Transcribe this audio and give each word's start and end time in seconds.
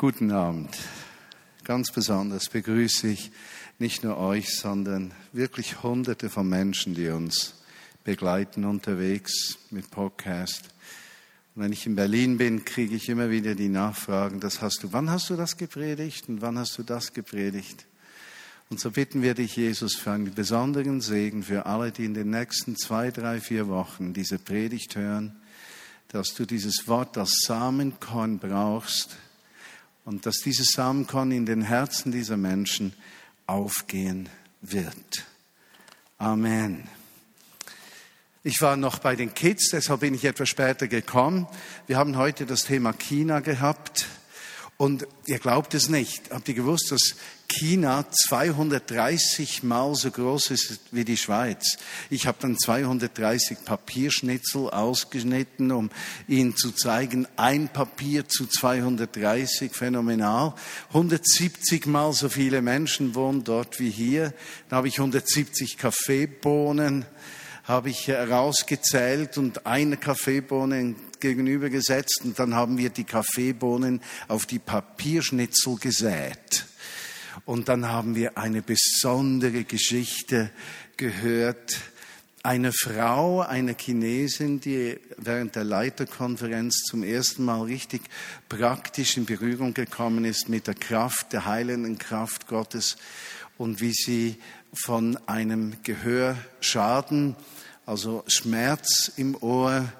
Guten 0.00 0.30
Abend. 0.30 0.78
Ganz 1.64 1.90
besonders 1.90 2.50
begrüße 2.50 3.08
ich 3.08 3.32
nicht 3.80 4.04
nur 4.04 4.16
euch, 4.16 4.56
sondern 4.56 5.12
wirklich 5.32 5.82
Hunderte 5.82 6.30
von 6.30 6.48
Menschen, 6.48 6.94
die 6.94 7.08
uns 7.08 7.56
begleiten 8.04 8.64
unterwegs 8.64 9.58
mit 9.70 9.90
Podcast. 9.90 10.68
Und 11.56 11.64
wenn 11.64 11.72
ich 11.72 11.84
in 11.84 11.96
Berlin 11.96 12.38
bin, 12.38 12.64
kriege 12.64 12.94
ich 12.94 13.08
immer 13.08 13.28
wieder 13.30 13.56
die 13.56 13.68
Nachfragen, 13.68 14.38
das 14.38 14.62
hast 14.62 14.84
du, 14.84 14.92
wann 14.92 15.10
hast 15.10 15.30
du 15.30 15.34
das 15.34 15.56
gepredigt 15.56 16.28
und 16.28 16.42
wann 16.42 16.58
hast 16.58 16.78
du 16.78 16.84
das 16.84 17.12
gepredigt? 17.12 17.84
Und 18.70 18.78
so 18.78 18.92
bitten 18.92 19.20
wir 19.20 19.34
dich, 19.34 19.56
Jesus, 19.56 19.96
für 19.96 20.12
einen 20.12 20.32
besonderen 20.32 21.00
Segen 21.00 21.42
für 21.42 21.66
alle, 21.66 21.90
die 21.90 22.04
in 22.04 22.14
den 22.14 22.30
nächsten 22.30 22.76
zwei, 22.76 23.10
drei, 23.10 23.40
vier 23.40 23.66
Wochen 23.66 24.12
diese 24.12 24.38
Predigt 24.38 24.94
hören, 24.94 25.40
dass 26.06 26.34
du 26.34 26.46
dieses 26.46 26.86
Wort 26.86 27.18
als 27.18 27.40
Samenkorn 27.44 28.38
brauchst, 28.38 29.16
und 30.08 30.24
dass 30.24 30.38
dieses 30.38 30.68
Samenkorn 30.68 31.30
in 31.32 31.44
den 31.44 31.60
Herzen 31.60 32.12
dieser 32.12 32.38
Menschen 32.38 32.94
aufgehen 33.46 34.30
wird. 34.62 35.26
Amen. 36.16 36.88
Ich 38.42 38.62
war 38.62 38.78
noch 38.78 39.00
bei 39.00 39.16
den 39.16 39.34
Kids, 39.34 39.68
deshalb 39.70 40.00
bin 40.00 40.14
ich 40.14 40.24
etwas 40.24 40.48
später 40.48 40.88
gekommen. 40.88 41.46
Wir 41.86 41.98
haben 41.98 42.16
heute 42.16 42.46
das 42.46 42.62
Thema 42.62 42.94
China 42.94 43.40
gehabt. 43.40 44.06
Und 44.80 45.08
ihr 45.26 45.40
glaubt 45.40 45.74
es 45.74 45.88
nicht. 45.88 46.30
Habt 46.30 46.48
ihr 46.48 46.54
gewusst, 46.54 46.92
dass 46.92 47.16
China 47.48 48.06
230 48.12 49.64
Mal 49.64 49.96
so 49.96 50.08
groß 50.08 50.52
ist 50.52 50.78
wie 50.92 51.04
die 51.04 51.16
Schweiz? 51.16 51.78
Ich 52.10 52.28
habe 52.28 52.38
dann 52.40 52.56
230 52.56 53.64
Papierschnitzel 53.64 54.70
ausgeschnitten, 54.70 55.72
um 55.72 55.90
Ihnen 56.28 56.56
zu 56.56 56.70
zeigen, 56.70 57.26
ein 57.34 57.68
Papier 57.68 58.28
zu 58.28 58.46
230, 58.46 59.72
phänomenal. 59.72 60.54
170 60.90 61.86
Mal 61.86 62.12
so 62.12 62.28
viele 62.28 62.62
Menschen 62.62 63.16
wohnen 63.16 63.42
dort 63.42 63.80
wie 63.80 63.90
hier. 63.90 64.32
Da 64.68 64.76
habe 64.76 64.86
ich 64.86 65.00
170 65.00 65.76
Kaffeebohnen 65.76 67.04
habe 67.64 67.90
ich 67.90 68.08
herausgezählt 68.08 69.36
und 69.36 69.66
eine 69.66 69.98
Kaffeebohne 69.98 70.94
gegenübergesetzt 71.20 72.20
und 72.24 72.38
dann 72.38 72.54
haben 72.54 72.78
wir 72.78 72.90
die 72.90 73.04
Kaffeebohnen 73.04 74.00
auf 74.28 74.46
die 74.46 74.58
Papierschnitzel 74.58 75.76
gesät. 75.76 76.66
Und 77.44 77.68
dann 77.68 77.88
haben 77.88 78.14
wir 78.14 78.36
eine 78.36 78.62
besondere 78.62 79.64
Geschichte 79.64 80.50
gehört. 80.96 81.78
Eine 82.42 82.72
Frau, 82.72 83.40
eine 83.40 83.74
Chinesin, 83.78 84.60
die 84.60 84.98
während 85.16 85.56
der 85.56 85.64
Leiterkonferenz 85.64 86.84
zum 86.88 87.02
ersten 87.02 87.44
Mal 87.44 87.62
richtig 87.62 88.02
praktisch 88.48 89.16
in 89.16 89.26
Berührung 89.26 89.74
gekommen 89.74 90.24
ist 90.24 90.48
mit 90.48 90.66
der 90.66 90.74
Kraft, 90.74 91.32
der 91.32 91.46
heilenden 91.46 91.98
Kraft 91.98 92.46
Gottes 92.46 92.96
und 93.56 93.80
wie 93.80 93.92
sie 93.92 94.36
von 94.72 95.18
einem 95.26 95.74
Gehörschaden 95.82 97.36
also 97.88 98.22
Schmerz 98.26 99.12
im 99.16 99.34
Ohr, 99.42 99.90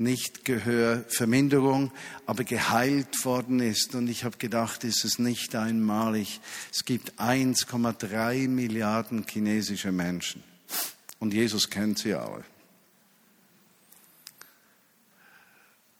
nicht 0.00 0.44
Gehörverminderung, 0.44 1.92
aber 2.26 2.44
geheilt 2.44 3.24
worden 3.24 3.60
ist. 3.60 3.94
Und 3.94 4.08
ich 4.08 4.24
habe 4.24 4.36
gedacht, 4.38 4.84
ist 4.84 5.04
es 5.04 5.18
nicht 5.18 5.54
einmalig. 5.54 6.40
Es 6.72 6.84
gibt 6.84 7.20
1,3 7.20 8.48
Milliarden 8.48 9.26
chinesische 9.28 9.92
Menschen. 9.92 10.42
Und 11.18 11.34
Jesus 11.34 11.70
kennt 11.70 11.98
sie 11.98 12.14
alle. 12.14 12.44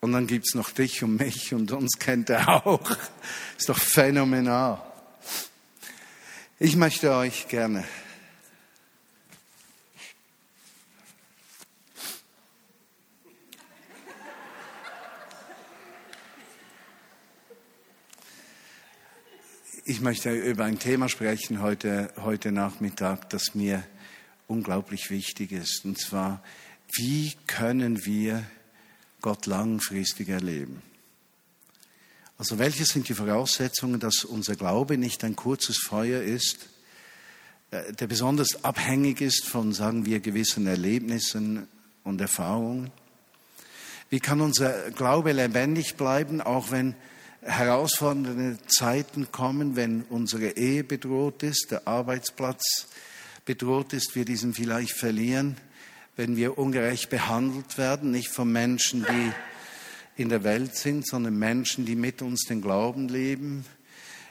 Und 0.00 0.12
dann 0.12 0.26
gibt 0.26 0.46
es 0.46 0.54
noch 0.54 0.70
dich 0.70 1.02
und 1.02 1.16
mich 1.16 1.52
und 1.52 1.72
uns 1.72 1.98
kennt 1.98 2.30
er 2.30 2.66
auch. 2.66 2.96
Ist 3.58 3.68
doch 3.68 3.78
phänomenal. 3.78 4.80
Ich 6.60 6.76
möchte 6.76 7.12
euch 7.12 7.48
gerne 7.48 7.84
Ich 19.90 20.02
möchte 20.02 20.30
über 20.30 20.66
ein 20.66 20.78
Thema 20.78 21.08
sprechen 21.08 21.62
heute, 21.62 22.12
heute 22.18 22.52
Nachmittag, 22.52 23.30
das 23.30 23.54
mir 23.54 23.82
unglaublich 24.46 25.08
wichtig 25.08 25.50
ist. 25.50 25.86
Und 25.86 25.98
zwar, 25.98 26.42
wie 26.92 27.32
können 27.46 28.04
wir 28.04 28.44
Gott 29.22 29.46
langfristig 29.46 30.28
erleben? 30.28 30.82
Also 32.36 32.58
welche 32.58 32.84
sind 32.84 33.08
die 33.08 33.14
Voraussetzungen, 33.14 33.98
dass 33.98 34.26
unser 34.26 34.56
Glaube 34.56 34.98
nicht 34.98 35.24
ein 35.24 35.36
kurzes 35.36 35.78
Feuer 35.78 36.20
ist, 36.20 36.68
äh, 37.70 37.90
der 37.94 38.08
besonders 38.08 38.64
abhängig 38.64 39.22
ist 39.22 39.46
von, 39.46 39.72
sagen 39.72 40.04
wir, 40.04 40.20
gewissen 40.20 40.66
Erlebnissen 40.66 41.66
und 42.04 42.20
Erfahrungen? 42.20 42.90
Wie 44.10 44.20
kann 44.20 44.42
unser 44.42 44.90
Glaube 44.90 45.32
lebendig 45.32 45.96
bleiben, 45.96 46.42
auch 46.42 46.72
wenn 46.72 46.94
herausfordernde 47.42 48.58
Zeiten 48.66 49.30
kommen, 49.32 49.76
wenn 49.76 50.02
unsere 50.02 50.56
Ehe 50.56 50.84
bedroht 50.84 51.42
ist, 51.42 51.68
der 51.70 51.86
Arbeitsplatz 51.86 52.88
bedroht 53.44 53.92
ist, 53.92 54.14
wir 54.14 54.24
diesen 54.24 54.52
vielleicht 54.52 54.92
verlieren, 54.92 55.56
wenn 56.16 56.36
wir 56.36 56.58
ungerecht 56.58 57.10
behandelt 57.10 57.78
werden, 57.78 58.10
nicht 58.10 58.28
von 58.28 58.50
Menschen, 58.50 59.06
die 59.08 59.32
in 60.22 60.28
der 60.28 60.42
Welt 60.42 60.74
sind, 60.74 61.06
sondern 61.06 61.38
Menschen, 61.38 61.86
die 61.86 61.94
mit 61.94 62.22
uns 62.22 62.42
den 62.44 62.60
Glauben 62.60 63.08
leben. 63.08 63.64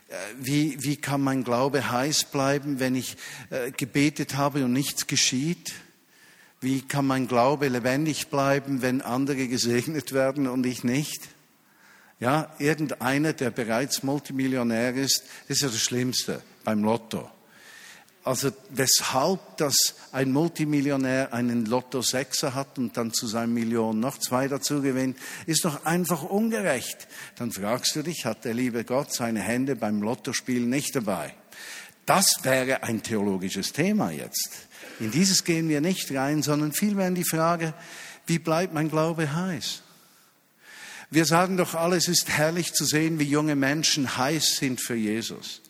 Äh, 0.09 0.15
wie, 0.39 0.83
wie 0.83 0.97
kann 0.97 1.21
mein 1.21 1.43
Glaube 1.43 1.89
heiß 1.89 2.25
bleiben, 2.25 2.79
wenn 2.79 2.95
ich 2.95 3.15
äh, 3.49 3.71
gebetet 3.71 4.35
habe 4.35 4.65
und 4.65 4.73
nichts 4.73 5.07
geschieht? 5.07 5.73
Wie 6.59 6.81
kann 6.81 7.07
mein 7.07 7.27
Glaube 7.27 7.69
lebendig 7.69 8.27
bleiben, 8.27 8.81
wenn 8.81 9.01
andere 9.01 9.47
gesegnet 9.47 10.11
werden 10.11 10.47
und 10.47 10.65
ich 10.65 10.83
nicht? 10.83 11.29
Ja, 12.19 12.51
irgendeiner, 12.57 13.33
der 13.33 13.51
bereits 13.51 14.01
Multimillionär 14.01 14.95
ist, 14.95 15.23
ist 15.47 15.61
ja 15.61 15.67
das 15.67 15.79
Schlimmste 15.79 16.41
beim 16.63 16.83
Lotto. 16.83 17.29
Also 18.23 18.51
weshalb, 18.71 19.55
dass 19.55 19.95
ein 20.11 20.33
Multimillionär 20.33 21.33
einen 21.33 21.65
Lotto 21.65 22.01
Sechser 22.01 22.55
hat 22.55 22.77
und 22.77 22.97
dann 22.97 23.13
zu 23.13 23.25
seinem 23.25 23.53
Million 23.53 24.01
noch 24.01 24.17
zwei 24.17 24.49
dazu 24.49 24.81
gewinnt, 24.81 25.17
ist 25.45 25.63
doch 25.63 25.85
einfach 25.85 26.23
ungerecht. 26.23 27.07
Dann 27.37 27.53
fragst 27.53 27.95
du 27.95 28.03
dich, 28.03 28.25
hat 28.25 28.43
der 28.43 28.53
liebe 28.53 28.83
Gott 28.83 29.13
seine 29.13 29.39
Hände 29.39 29.77
beim 29.77 30.01
Lottospiel 30.01 30.65
nicht 30.65 30.93
dabei? 30.93 31.33
Das 32.05 32.39
wäre 32.43 32.83
ein 32.83 33.01
theologisches 33.01 33.71
Thema 33.71 34.11
jetzt. 34.11 34.49
In 34.99 35.11
dieses 35.11 35.45
gehen 35.45 35.69
wir 35.69 35.79
nicht 35.79 36.11
rein, 36.13 36.43
sondern 36.43 36.73
vielmehr 36.73 37.07
in 37.07 37.15
die 37.15 37.23
Frage, 37.23 37.73
wie 38.25 38.39
bleibt 38.39 38.73
mein 38.73 38.89
Glaube 38.89 39.33
heiß? 39.35 39.83
Wir 41.09 41.25
sagen 41.25 41.57
doch 41.57 41.73
alle, 41.73 41.95
es 41.95 42.07
ist 42.07 42.29
herrlich 42.29 42.73
zu 42.73 42.85
sehen, 42.85 43.19
wie 43.19 43.23
junge 43.23 43.55
Menschen 43.55 44.17
heiß 44.17 44.57
sind 44.57 44.81
für 44.81 44.95
Jesus. 44.95 45.61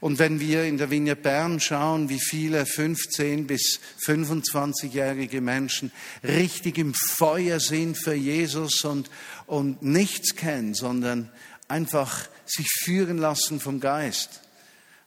Und 0.00 0.18
wenn 0.18 0.40
wir 0.40 0.64
in 0.64 0.78
der 0.78 0.90
Vigne 0.90 1.16
Bern 1.16 1.60
schauen, 1.60 2.08
wie 2.08 2.20
viele 2.20 2.66
15 2.66 3.46
bis 3.46 3.80
25-jährige 4.04 5.40
Menschen 5.40 5.92
richtig 6.22 6.78
im 6.78 6.94
Feuer 6.94 7.58
sind 7.58 7.96
für 7.96 8.14
Jesus 8.14 8.84
und, 8.84 9.10
und 9.46 9.82
nichts 9.82 10.36
kennen, 10.36 10.74
sondern 10.74 11.30
einfach 11.66 12.28
sich 12.46 12.68
führen 12.84 13.18
lassen 13.18 13.60
vom 13.60 13.80
Geist 13.80 14.40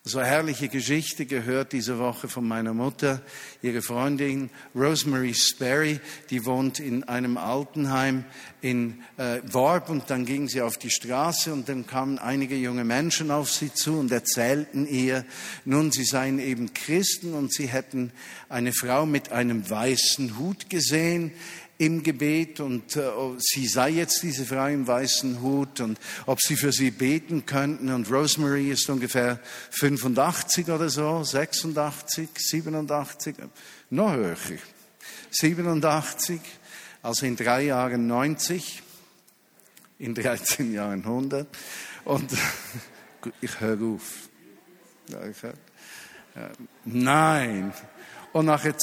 so 0.04 0.20
herrliche 0.20 0.68
Geschichte 0.68 1.28
gehört 1.28 1.74
diese 1.74 2.00
Woche 2.00 2.28
von 2.28 2.48
meiner 2.48 2.74
Mutter. 2.74 3.22
Ihre 3.62 3.84
Freundin 3.84 4.50
Rosemary 4.74 5.36
Sperry, 5.36 6.00
die 6.32 6.44
wohnt 6.44 6.80
in 6.80 7.04
einem 7.04 7.38
Altenheim 7.38 8.26
in 8.62 9.04
äh, 9.18 9.42
Worb 9.52 9.92
und 9.92 10.10
dann 10.10 10.26
ging 10.26 10.48
sie 10.48 10.64
auf 10.64 10.78
die 10.80 10.90
Straße 10.90 11.54
und 11.54 11.70
dann 11.70 11.86
kamen 11.86 12.18
einige 12.18 12.56
junge 12.56 12.84
Menschen 12.84 13.30
auf 13.30 13.52
sie 13.52 13.72
zu 13.72 14.00
und 14.00 14.12
erzählten 14.12 14.88
ihr, 14.88 15.24
nun, 15.66 15.92
sie 15.92 16.06
seien 16.06 16.40
eben 16.40 16.74
Christen 16.74 17.36
und 17.36 17.54
sie 17.54 17.68
hätten 17.68 18.12
eine 18.50 18.74
Frau 18.74 19.06
mit 19.06 19.32
einem 19.32 19.70
weißen 19.70 20.40
Hut 20.40 20.68
gesehen 20.72 21.32
im 21.82 22.04
Gebet 22.04 22.60
und 22.60 22.96
äh, 22.96 23.10
sie 23.40 23.66
sei 23.66 23.90
jetzt 23.90 24.22
diese 24.22 24.46
Frau 24.46 24.68
im 24.68 24.86
weißen 24.86 25.42
Hut 25.42 25.80
und 25.80 26.00
ob 26.28 26.40
sie 26.40 26.56
für 26.56 26.72
sie 26.72 26.92
beten 26.92 27.48
könnten. 27.48 27.90
Und 27.90 28.12
Rosemary 28.12 28.70
ist 28.70 28.88
ungefähr 28.88 29.40
85 29.72 30.70
oder 30.70 30.90
so, 30.90 31.24
86, 31.24 32.30
87, 32.36 33.36
noch 33.90 34.14
höher, 34.14 34.38
87, 35.32 36.40
also 37.02 37.26
in 37.26 37.36
drei 37.36 37.64
Jahren 37.64 38.06
90, 38.06 38.84
in 39.98 40.14
13 40.14 40.72
Jahren 40.72 41.00
100. 41.00 41.48
Und 42.06 42.32
ich 43.42 43.60
höre 43.60 43.82
auf. 43.96 44.30
Ja, 45.08 45.26
ich 45.26 45.42
hör, 45.42 45.54
ja, 46.36 46.50
nein. 46.86 47.74
Und 48.34 48.46
nachher 48.46 48.76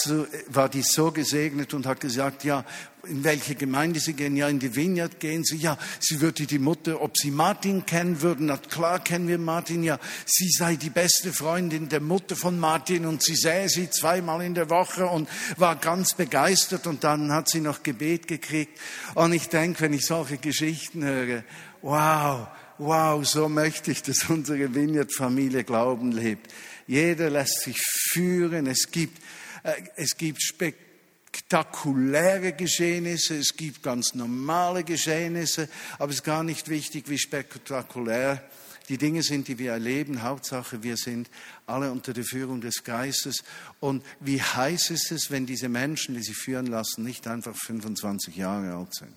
war 0.49 0.69
die 0.69 0.83
so 0.83 1.11
gesegnet 1.11 1.73
und 1.73 1.87
hat 1.87 2.01
gesagt, 2.01 2.45
ja, 2.45 2.65
in 3.05 3.25
welche 3.25 3.55
Gemeinde 3.55 4.01
sie 4.01 4.13
gehen, 4.13 4.37
ja, 4.37 4.49
in 4.49 4.59
die 4.59 4.75
Vineyard 4.75 5.19
gehen 5.21 5.43
sie, 5.45 5.57
ja, 5.57 5.79
sie 6.01 6.21
würde 6.21 6.47
die 6.47 6.59
Mutter, 6.59 7.01
ob 7.01 7.17
sie 7.17 7.31
Martin 7.31 7.87
kennen 7.87 8.21
würden, 8.21 8.47
na 8.47 8.59
klar 8.59 9.03
kennen 9.03 9.29
wir 9.29 9.39
Martin, 9.39 9.83
ja, 9.83 9.99
sie 10.27 10.51
sei 10.51 10.77
die 10.77 10.91
beste 10.91 11.33
Freundin 11.33 11.89
der 11.89 12.01
Mutter 12.01 12.37
von 12.37 12.59
Martin 12.59 13.07
und 13.07 13.23
sie 13.23 13.37
sähe 13.37 13.69
sie 13.69 13.89
zweimal 13.89 14.43
in 14.43 14.55
der 14.55 14.69
Woche 14.69 15.07
und 15.07 15.29
war 15.57 15.77
ganz 15.77 16.15
begeistert. 16.15 16.87
Und 16.87 17.05
dann 17.05 17.33
hat 17.33 17.49
sie 17.49 17.61
noch 17.61 17.83
Gebet 17.83 18.29
gekriegt. 18.29 18.79
Und 19.15 19.33
ich 19.33 19.49
denke, 19.49 19.81
wenn 19.81 19.93
ich 19.95 20.05
solche 20.05 20.37
Geschichten 20.37 21.05
höre, 21.05 21.45
wow, 21.81 22.49
wow, 22.79 23.25
so 23.25 23.49
möchte 23.49 23.91
ich, 23.91 24.03
dass 24.03 24.29
unsere 24.29 24.75
Vineyard-Familie 24.75 25.65
Glauben 25.65 26.13
lebt. 26.13 26.53
Jeder 26.87 27.31
lässt 27.31 27.63
sich 27.63 27.81
führen, 28.11 28.67
es 28.67 28.91
gibt, 28.91 29.23
äh, 29.63 29.75
es 29.97 30.17
gibt 30.17 30.43
spektakuläre 30.43 32.53
Geschehnisse, 32.53 33.37
es 33.37 33.57
gibt 33.57 33.83
ganz 33.83 34.15
normale 34.15 34.85
Geschehnisse, 34.85 35.69
aber 35.99 36.11
es 36.11 36.19
ist 36.19 36.25
gar 36.25 36.43
nicht 36.43 36.69
wichtig, 36.69 37.09
wie 37.09 37.19
spektakulär 37.19 38.43
die 38.89 38.97
Dinge 38.97 39.23
sind, 39.23 39.49
die 39.49 39.59
wir 39.59 39.73
erleben. 39.73 40.23
Hauptsache, 40.23 40.83
wir 40.83 40.97
sind 40.97 41.29
alle 41.67 41.93
unter 41.93 42.15
der 42.15 42.25
Führung 42.25 42.61
des 42.61 42.85
Geistes. 42.85 43.45
Und 43.81 44.03
wie 44.21 44.41
heiß 44.41 44.91
ist 44.91 45.13
es, 45.13 45.31
wenn 45.31 45.45
diese 45.45 45.69
Menschen, 45.69 46.15
die 46.15 46.23
sich 46.23 46.37
führen 46.37 46.67
lassen, 46.67 47.05
nicht 47.05 47.27
einfach 47.27 47.55
25 47.55 48.37
Jahre 48.37 48.75
alt 48.75 48.95
sind 48.95 49.15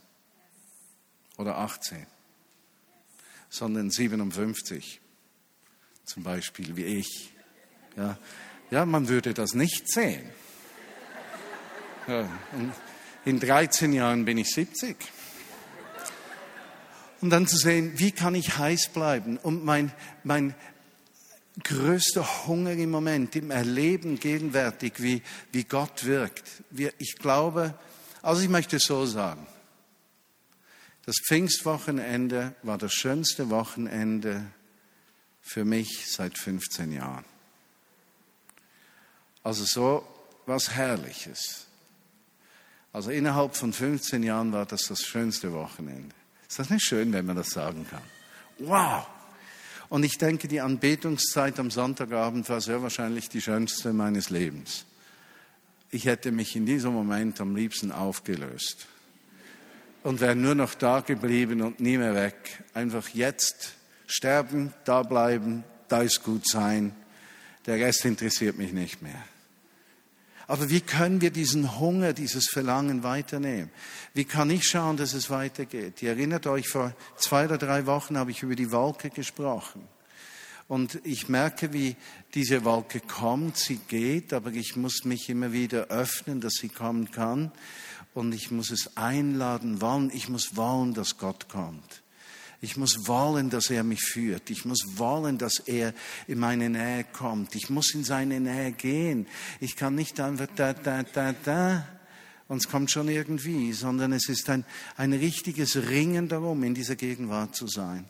oder 1.38 1.58
18, 1.58 2.06
sondern 3.52 3.92
57 3.92 5.02
zum 6.06 6.24
Beispiel, 6.24 6.76
wie 6.76 6.86
ich. 6.86 7.34
Ja, 7.96 8.18
ja 8.72 8.86
man 8.86 9.10
würde 9.10 9.36
das 9.36 9.54
nicht 9.54 9.92
sehen. 9.92 10.28
In 13.26 13.40
13 13.40 13.94
Jahren 13.94 14.26
bin 14.26 14.40
ich 14.40 14.50
70. 14.52 14.98
Und 17.20 17.30
dann 17.30 17.46
zu 17.46 17.58
sehen, 17.58 17.94
wie 17.98 18.12
kann 18.12 18.34
ich 18.34 18.58
heiß 18.58 18.90
bleiben? 18.90 19.38
Und 19.38 19.64
mein, 19.64 19.92
mein 20.24 20.56
größter 21.64 22.48
Hunger 22.48 22.72
im 22.72 22.90
Moment, 22.90 23.36
im 23.36 23.52
Erleben 23.52 24.20
gegenwärtig, 24.20 24.94
wie, 24.98 25.22
wie 25.52 25.66
Gott 25.66 26.06
wirkt. 26.06 26.44
Ich 26.98 27.18
glaube, 27.18 27.76
also 28.24 28.42
ich 28.42 28.50
möchte 28.50 28.78
es 28.78 28.86
so 28.86 29.06
sagen. 29.06 29.46
Das 31.12 31.20
Pfingstwochenende 31.28 32.56
war 32.64 32.78
das 32.78 32.94
schönste 32.94 33.50
Wochenende 33.50 34.46
für 35.42 35.66
mich 35.66 36.10
seit 36.10 36.38
15 36.38 36.94
Jahren. 36.94 37.26
Also 39.44 39.66
so 39.66 40.08
was 40.46 40.70
Herrliches. 40.70 41.68
Also 42.94 43.12
innerhalb 43.12 43.58
von 43.58 43.74
15 43.74 44.24
Jahren 44.24 44.54
war 44.54 44.66
das 44.66 44.84
das 44.84 45.02
schönste 45.02 45.52
Wochenende. 45.52 46.16
Ist 46.48 46.60
das 46.60 46.70
nicht 46.70 46.86
schön, 46.86 47.12
wenn 47.12 47.26
man 47.26 47.36
das 47.36 47.50
sagen 47.50 47.86
kann? 47.90 48.04
Wow! 48.60 49.06
Und 49.90 50.06
ich 50.06 50.18
denke, 50.18 50.48
die 50.48 50.62
Anbetungszeit 50.62 51.60
am 51.60 51.72
Sonntagabend 51.72 52.48
war 52.48 52.62
sehr 52.62 52.82
wahrscheinlich 52.82 53.28
die 53.28 53.42
schönste 53.42 53.92
meines 53.92 54.30
Lebens. 54.30 54.86
Ich 55.90 56.06
hätte 56.06 56.32
mich 56.32 56.56
in 56.56 56.66
diesem 56.66 56.94
Moment 56.94 57.42
am 57.42 57.54
liebsten 57.54 57.92
aufgelöst 57.92 58.88
und 60.04 60.22
wäre 60.22 60.36
nur 60.36 60.56
noch 60.56 60.74
da 60.74 61.02
geblieben 61.02 61.62
und 61.62 61.80
nie 61.80 61.98
mehr 61.98 62.16
weg. 62.16 62.64
Einfach 62.74 63.10
jetzt 63.10 63.74
sterben, 64.08 64.74
da 64.84 65.04
bleiben, 65.04 65.64
da 65.88 66.02
ist 66.02 66.24
gut 66.24 66.48
sein. 66.48 66.96
Der 67.66 67.76
Rest 67.76 68.06
interessiert 68.06 68.58
mich 68.58 68.74
nicht 68.74 69.02
mehr. 69.02 69.24
Aber 70.48 70.70
wie 70.70 70.82
können 70.82 71.22
wir 71.22 71.32
diesen 71.32 71.80
Hunger, 71.80 72.12
dieses 72.12 72.50
Verlangen 72.50 73.04
weiternehmen? 73.04 73.70
Wie 74.14 74.26
kann 74.26 74.50
ich 74.50 74.68
schauen, 74.68 74.98
dass 74.98 75.14
es 75.14 75.30
weitergeht? 75.30 76.02
Ihr 76.02 76.10
erinnert 76.10 76.46
euch, 76.46 76.68
vor 76.68 76.94
zwei 77.16 77.46
oder 77.46 77.58
drei 77.58 77.86
Wochen 77.86 78.18
habe 78.18 78.32
ich 78.32 78.44
über 78.44 78.56
die 78.56 78.72
Wolke 78.72 79.12
gesprochen. 79.12 79.88
Und 80.68 81.00
ich 81.04 81.30
merke, 81.30 81.74
wie 81.74 81.96
diese 82.34 82.66
Wolke 82.66 83.02
kommt, 83.02 83.58
sie 83.58 83.78
geht, 83.88 84.34
aber 84.34 84.52
ich 84.52 84.76
muss 84.76 85.06
mich 85.06 85.30
immer 85.30 85.54
wieder 85.54 85.88
öffnen, 85.88 86.42
dass 86.42 86.56
sie 86.56 86.70
kommen 86.70 87.12
kann. 87.12 87.52
Und 88.14 88.34
ich 88.34 88.52
muss 88.52 88.72
es 88.72 88.98
einladen 88.98 89.82
wollen. 89.82 90.12
Ich 90.14 90.28
muss 90.28 90.56
wollen, 90.56 90.94
dass 90.94 91.18
Gott 91.18 91.48
kommt. 91.50 92.02
Ich 92.64 92.78
muss 92.78 93.08
wollen, 93.08 93.50
dass 93.50 93.72
er 93.72 93.84
mich 93.84 94.02
führt. 94.04 94.50
Ich 94.50 94.66
muss 94.66 94.98
wollen, 94.98 95.38
dass 95.40 95.60
er 95.60 95.94
in 96.28 96.40
meine 96.40 96.70
Nähe 96.70 97.06
kommt. 97.06 97.56
Ich 97.56 97.70
muss 97.70 97.94
in 97.96 98.04
seine 98.04 98.40
Nähe 98.40 98.72
gehen. 98.72 99.26
Ich 99.60 99.76
kann 99.76 99.96
nicht 99.96 100.20
einfach 100.20 100.48
da, 100.56 100.74
da, 100.74 101.04
da, 101.04 101.34
da 101.44 101.88
und 102.52 102.58
es 102.58 102.68
kommt 102.68 102.92
schon 102.92 103.08
irgendwie, 103.08 103.72
sondern 103.72 104.12
es 104.12 104.28
ist 104.28 104.50
ein, 104.50 104.66
ein 104.98 105.14
richtiges 105.14 105.88
Ringen 105.88 106.28
darum, 106.28 106.64
in 106.64 106.76
dieser 106.76 106.98
Gegenwart 106.98 107.56
zu 107.56 107.66
sein. 107.66 108.04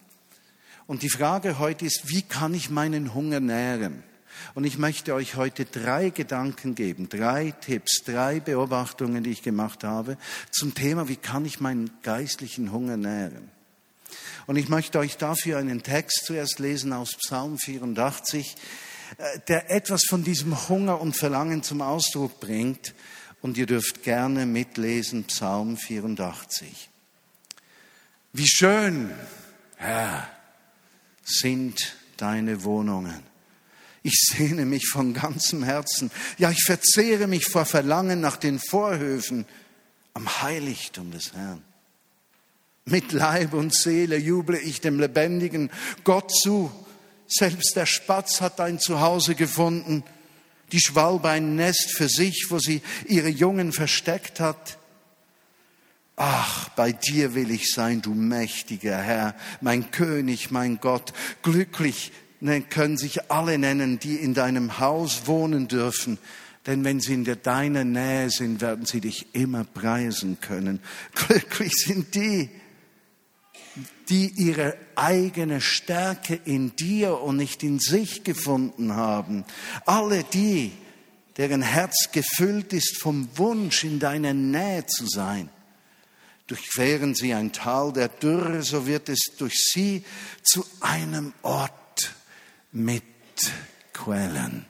Und 0.87 1.03
die 1.03 1.09
Frage 1.09 1.59
heute 1.59 1.85
ist, 1.85 2.09
wie 2.09 2.23
kann 2.23 2.55
ich 2.55 2.71
meinen 2.71 3.13
Hunger 3.13 3.39
nähren? 3.39 4.03
Und 4.53 4.63
ich 4.63 4.77
möchte 4.77 5.13
euch 5.13 5.35
heute 5.35 5.65
drei 5.65 6.09
Gedanken 6.09 6.75
geben, 6.75 7.09
drei 7.09 7.51
Tipps, 7.51 8.03
drei 8.05 8.39
Beobachtungen, 8.39 9.23
die 9.23 9.31
ich 9.31 9.41
gemacht 9.41 9.83
habe 9.83 10.17
zum 10.51 10.73
Thema, 10.73 11.07
wie 11.07 11.15
kann 11.15 11.45
ich 11.45 11.59
meinen 11.59 11.89
geistlichen 12.03 12.71
Hunger 12.71 12.97
nähren? 12.97 13.49
Und 14.47 14.57
ich 14.57 14.69
möchte 14.69 14.99
euch 14.99 15.17
dafür 15.17 15.57
einen 15.57 15.83
Text 15.83 16.25
zuerst 16.25 16.59
lesen 16.59 16.93
aus 16.93 17.15
Psalm 17.15 17.57
84, 17.57 18.55
äh, 19.17 19.39
der 19.47 19.71
etwas 19.71 20.03
von 20.09 20.23
diesem 20.23 20.67
Hunger 20.69 20.99
und 20.99 21.15
Verlangen 21.15 21.63
zum 21.63 21.81
Ausdruck 21.81 22.39
bringt. 22.39 22.93
Und 23.41 23.57
ihr 23.57 23.65
dürft 23.65 24.03
gerne 24.03 24.45
mitlesen 24.45 25.23
Psalm 25.25 25.77
84. 25.77 26.89
Wie 28.33 28.47
schön, 28.47 29.11
Herr, 29.77 30.29
sind 31.23 31.95
deine 32.17 32.63
Wohnungen. 32.63 33.30
Ich 34.03 34.15
sehne 34.33 34.65
mich 34.65 34.87
von 34.87 35.13
ganzem 35.13 35.63
Herzen. 35.63 36.11
Ja, 36.37 36.49
ich 36.49 36.63
verzehre 36.63 37.27
mich 37.27 37.45
vor 37.45 37.65
Verlangen 37.65 38.19
nach 38.19 38.37
den 38.37 38.59
Vorhöfen 38.59 39.45
am 40.13 40.41
Heiligtum 40.41 41.11
des 41.11 41.33
Herrn. 41.33 41.61
Mit 42.85 43.11
Leib 43.11 43.53
und 43.53 43.75
Seele 43.75 44.17
juble 44.17 44.59
ich 44.59 44.81
dem 44.81 44.99
lebendigen 44.99 45.69
Gott 46.03 46.31
zu. 46.31 46.71
Selbst 47.27 47.75
der 47.75 47.85
Spatz 47.85 48.41
hat 48.41 48.59
ein 48.59 48.79
Zuhause 48.79 49.35
gefunden, 49.35 50.03
die 50.71 50.81
Schwalbe 50.81 51.29
ein 51.29 51.55
Nest 51.55 51.91
für 51.95 52.09
sich, 52.09 52.47
wo 52.49 52.59
sie 52.59 52.81
ihre 53.05 53.29
Jungen 53.29 53.71
versteckt 53.71 54.39
hat. 54.39 54.77
Ach, 56.15 56.69
bei 56.69 56.91
dir 56.91 57.35
will 57.35 57.51
ich 57.51 57.71
sein, 57.71 58.01
du 58.01 58.13
mächtiger 58.13 58.97
Herr, 58.97 59.35
mein 59.61 59.91
König, 59.91 60.51
mein 60.51 60.79
Gott. 60.79 61.13
Glücklich 61.41 62.11
können 62.69 62.97
sich 62.97 63.31
alle 63.31 63.57
nennen, 63.57 63.99
die 63.99 64.15
in 64.15 64.33
deinem 64.33 64.79
Haus 64.79 65.27
wohnen 65.27 65.67
dürfen. 65.67 66.17
Denn 66.65 66.83
wenn 66.83 66.99
sie 66.99 67.13
in 67.13 67.23
deiner 67.23 67.83
Nähe 67.83 68.29
sind, 68.29 68.61
werden 68.61 68.85
sie 68.85 69.01
dich 69.01 69.33
immer 69.33 69.63
preisen 69.63 70.39
können. 70.41 70.79
Glücklich 71.15 71.73
sind 71.73 72.13
die, 72.13 72.49
die 74.09 74.27
ihre 74.35 74.75
eigene 74.95 75.61
Stärke 75.61 76.39
in 76.45 76.75
dir 76.75 77.19
und 77.21 77.37
nicht 77.37 77.63
in 77.63 77.79
sich 77.79 78.23
gefunden 78.23 78.95
haben. 78.95 79.45
Alle 79.85 80.23
die, 80.23 80.71
deren 81.37 81.61
Herz 81.61 82.09
gefüllt 82.11 82.73
ist 82.73 83.01
vom 83.01 83.29
Wunsch, 83.35 83.83
in 83.83 83.99
deiner 83.99 84.33
Nähe 84.33 84.85
zu 84.85 85.07
sein. 85.07 85.49
Durchqueren 86.47 87.15
sie 87.15 87.33
ein 87.33 87.53
Tal 87.53 87.93
der 87.93 88.09
Dürre, 88.09 88.61
so 88.61 88.85
wird 88.85 89.07
es 89.07 89.31
durch 89.37 89.55
sie 89.73 90.03
zu 90.43 90.65
einem 90.81 91.33
Ort 91.43 91.71
mit 92.71 93.03
Quellen. 93.93 94.65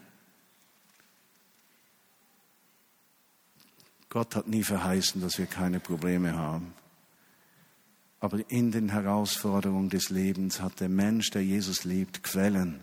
Gott 4.10 4.36
hat 4.36 4.48
nie 4.48 4.64
verheißen, 4.64 5.22
dass 5.22 5.38
wir 5.38 5.46
keine 5.46 5.80
Probleme 5.80 6.36
haben. 6.36 6.74
Aber 8.20 8.40
in 8.52 8.72
den 8.72 8.90
Herausforderungen 8.90 9.90
des 9.90 10.10
Lebens 10.10 10.62
hat 10.62 10.80
der 10.80 10.90
Mensch, 10.90 11.32
der 11.32 11.44
Jesus 11.44 11.86
liebt, 11.86 12.22
Quellen, 12.22 12.82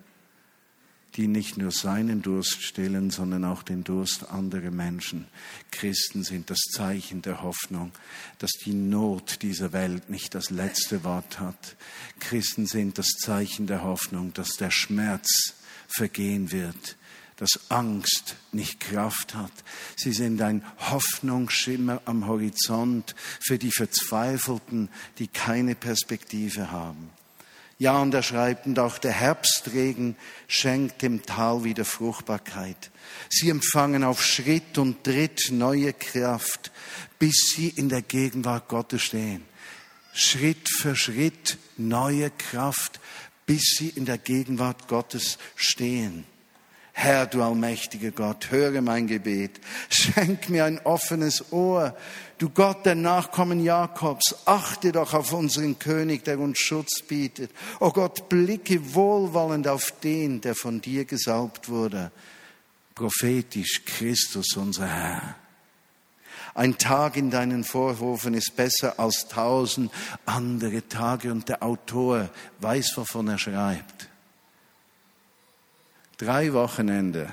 die 1.19 1.27
nicht 1.27 1.59
nur 1.59 1.73
seinen 1.73 2.23
Durst 2.23 2.63
stillen, 2.63 3.11
sondern 3.11 3.45
auch 3.45 3.65
den 3.65 3.83
Durst 3.83 4.31
anderer 4.31 4.71
Menschen. 4.71 5.27
Christen 5.73 6.23
sind 6.23 6.49
das 6.49 6.61
Zeichen 6.71 7.23
der 7.23 7.43
Hoffnung, 7.43 7.91
dass 8.39 8.53
die 8.65 8.73
Not 8.73 9.43
dieser 9.43 9.73
Welt 9.73 10.11
nicht 10.11 10.37
das 10.37 10.51
letzte 10.51 11.03
Wort 11.03 11.41
hat. 11.41 11.77
Christen 12.21 12.67
sind 12.67 12.99
das 12.99 13.09
Zeichen 13.19 13.67
der 13.67 13.83
Hoffnung, 13.83 14.33
dass 14.33 14.51
der 14.51 14.71
Schmerz 14.71 15.55
vergehen 15.89 16.53
wird, 16.53 16.97
dass 17.35 17.69
Angst 17.69 18.37
nicht 18.53 18.79
Kraft 18.79 19.35
hat. 19.35 19.53
Sie 19.97 20.13
sind 20.13 20.41
ein 20.41 20.65
Hoffnungsschimmer 20.79 22.01
am 22.05 22.29
Horizont 22.29 23.17
für 23.41 23.59
die 23.59 23.73
Verzweifelten, 23.73 24.89
die 25.19 25.27
keine 25.27 25.75
Perspektive 25.75 26.71
haben. 26.71 27.11
Ja, 27.80 28.00
und 28.00 28.12
er 28.12 28.25
schreibt, 28.25 28.66
und 28.66 28.78
auch 28.80 28.99
der 28.99 29.12
Herbstregen 29.12 30.16
schenkt 30.49 31.02
dem 31.02 31.25
Tal 31.25 31.62
wieder 31.62 31.85
Fruchtbarkeit. 31.85 32.90
Sie 33.28 33.50
empfangen 33.50 34.02
auf 34.02 34.25
Schritt 34.25 34.78
und 34.78 35.04
Tritt 35.04 35.52
neue 35.52 35.92
Kraft, 35.92 36.73
bis 37.20 37.52
sie 37.54 37.68
in 37.68 37.88
der 37.88 38.02
Gegenwart 38.02 38.68
Gottes 38.68 39.02
stehen. 39.02 39.44
Schritt 40.12 40.68
für 40.68 40.97
Schritt 40.97 41.58
neue 41.76 42.30
Kraft, 42.30 42.99
bis 43.47 43.76
sie 43.78 43.90
in 43.90 44.04
der 44.04 44.18
Gegenwart 44.18 44.88
Gottes 44.88 45.38
stehen. 45.54 46.25
Herr, 47.00 47.26
du 47.26 47.45
allmächtiger 47.45 48.11
Gott, 48.11 48.50
höre 48.50 48.83
mein 48.83 49.07
Gebet. 49.07 49.61
Schenk 49.88 50.49
mir 50.49 50.64
ein 50.64 50.81
offenes 50.85 51.52
Ohr. 51.52 51.97
Du 52.38 52.50
Gott 52.50 52.85
der 52.87 52.97
Nachkommen 52.97 53.62
Jakobs, 53.62 54.35
achte 54.47 54.90
doch 54.90 55.14
auf 55.14 55.33
unseren 55.33 55.78
König, 55.78 56.25
der 56.25 56.40
uns 56.40 56.59
Schutz 56.59 57.02
bietet. 57.02 57.52
O 57.78 57.87
oh 57.87 57.90
Gott, 57.93 58.28
blicke 58.28 58.95
wohlwollend 58.97 59.69
auf 59.69 59.93
den, 60.02 60.40
der 60.40 60.57
von 60.57 60.81
dir 60.81 61.05
gesalbt 61.05 61.69
wurde. 61.69 62.11
Prophetisch 62.97 63.83
Christus, 63.87 64.57
unser 64.57 64.88
Herr. 64.88 65.37
Ein 66.55 66.78
Tag 66.78 67.17
in 67.17 67.31
deinen 67.31 67.62
Vorhofen 67.62 68.35
ist 68.35 68.57
besser 68.57 68.99
als 68.99 69.28
tausend 69.28 69.93
andere 70.26 70.88
Tage 70.88 71.31
und 71.31 71.49
der 71.49 71.62
Autor 71.62 72.28
weiß, 72.59 72.97
wovon 72.97 73.28
er 73.28 73.38
schreibt. 73.38 73.98
Drei 76.19 76.53
Wochenende 76.53 77.33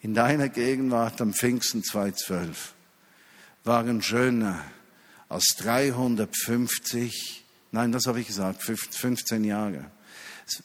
in 0.00 0.14
deiner 0.14 0.48
Gegenwart 0.48 1.20
am 1.20 1.32
Pfingsten 1.32 1.84
2012 1.84 2.74
waren 3.62 4.02
schöner 4.02 4.60
als 5.28 5.54
350, 5.58 7.44
nein, 7.70 7.92
das 7.92 8.06
habe 8.06 8.20
ich 8.20 8.26
gesagt, 8.26 8.62
15 8.62 9.44
Jahre. 9.44 9.90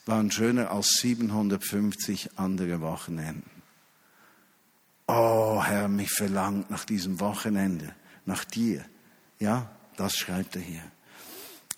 Waren 0.06 0.30
schöner 0.32 0.72
als 0.72 0.98
750 0.98 2.36
andere 2.36 2.80
Wochenenden. 2.80 3.62
Oh 5.06 5.62
Herr, 5.64 5.86
mich 5.86 6.10
verlangt 6.10 6.68
nach 6.68 6.84
diesem 6.84 7.20
Wochenende, 7.20 7.94
nach 8.26 8.44
dir. 8.44 8.84
Ja, 9.38 9.70
das 9.96 10.16
schreibt 10.16 10.56
er 10.56 10.62
hier. 10.62 10.82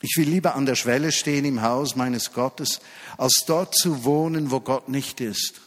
Ich 0.02 0.16
will 0.16 0.28
lieber 0.28 0.56
an 0.56 0.66
der 0.66 0.74
Schwelle 0.74 1.12
stehen 1.12 1.44
im 1.44 1.62
Haus 1.62 1.94
meines 1.94 2.32
Gottes, 2.32 2.80
als 3.16 3.44
dort 3.46 3.74
zu 3.74 4.04
wohnen, 4.04 4.50
wo 4.50 4.58
Gott 4.60 4.88
nicht 4.88 5.20
ist. 5.20 5.60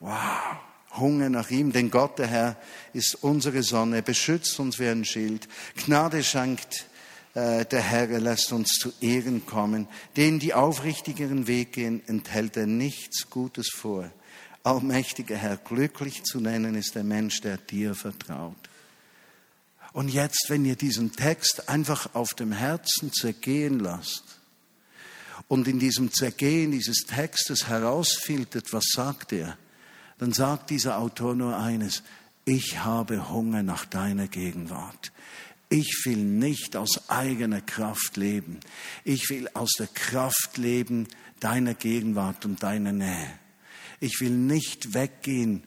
Wow, 0.00 0.56
Hunger 0.96 1.28
nach 1.28 1.50
ihm, 1.50 1.72
denn 1.72 1.90
Gott, 1.90 2.18
der 2.18 2.28
Herr, 2.28 2.56
ist 2.94 3.16
unsere 3.22 3.62
Sonne, 3.62 4.02
beschützt 4.02 4.58
uns 4.58 4.78
wie 4.78 4.88
ein 4.88 5.04
Schild. 5.04 5.46
Gnade 5.76 6.24
schenkt 6.24 6.86
äh, 7.34 7.66
der 7.66 7.80
Herr, 7.80 8.08
er 8.08 8.20
lässt 8.20 8.52
uns 8.52 8.78
zu 8.78 8.92
Ehren 9.00 9.44
kommen. 9.44 9.86
Denen, 10.16 10.38
die 10.38 10.54
aufrichtigeren 10.54 11.46
Weg 11.46 11.72
gehen, 11.72 12.02
enthält 12.06 12.56
er 12.56 12.66
nichts 12.66 13.28
Gutes 13.28 13.68
vor. 13.70 14.10
Allmächtiger 14.62 15.36
Herr, 15.36 15.58
glücklich 15.58 16.22
zu 16.22 16.40
nennen 16.40 16.74
ist 16.74 16.94
der 16.94 17.04
Mensch, 17.04 17.42
der 17.42 17.58
dir 17.58 17.94
vertraut. 17.94 18.63
Und 19.94 20.08
jetzt, 20.08 20.46
wenn 20.48 20.64
ihr 20.64 20.74
diesen 20.74 21.12
Text 21.12 21.68
einfach 21.68 22.16
auf 22.16 22.34
dem 22.34 22.50
Herzen 22.50 23.12
zergehen 23.12 23.78
lasst 23.78 24.24
und 25.46 25.68
in 25.68 25.78
diesem 25.78 26.12
Zergehen 26.12 26.72
dieses 26.72 27.04
Textes 27.06 27.68
herausfiltert, 27.68 28.72
was 28.72 28.86
sagt 28.92 29.32
er, 29.32 29.56
dann 30.18 30.32
sagt 30.32 30.70
dieser 30.70 30.98
Autor 30.98 31.36
nur 31.36 31.56
eines, 31.56 32.02
ich 32.44 32.80
habe 32.80 33.30
Hunger 33.30 33.62
nach 33.62 33.84
deiner 33.84 34.26
Gegenwart. 34.26 35.12
Ich 35.68 36.02
will 36.04 36.24
nicht 36.24 36.74
aus 36.74 37.08
eigener 37.08 37.60
Kraft 37.60 38.16
leben. 38.16 38.58
Ich 39.04 39.30
will 39.30 39.48
aus 39.54 39.74
der 39.78 39.86
Kraft 39.86 40.56
leben 40.56 41.06
deiner 41.38 41.74
Gegenwart 41.74 42.44
und 42.44 42.64
deiner 42.64 42.92
Nähe. 42.92 43.38
Ich 44.00 44.20
will 44.20 44.30
nicht 44.30 44.92
weggehen 44.92 45.62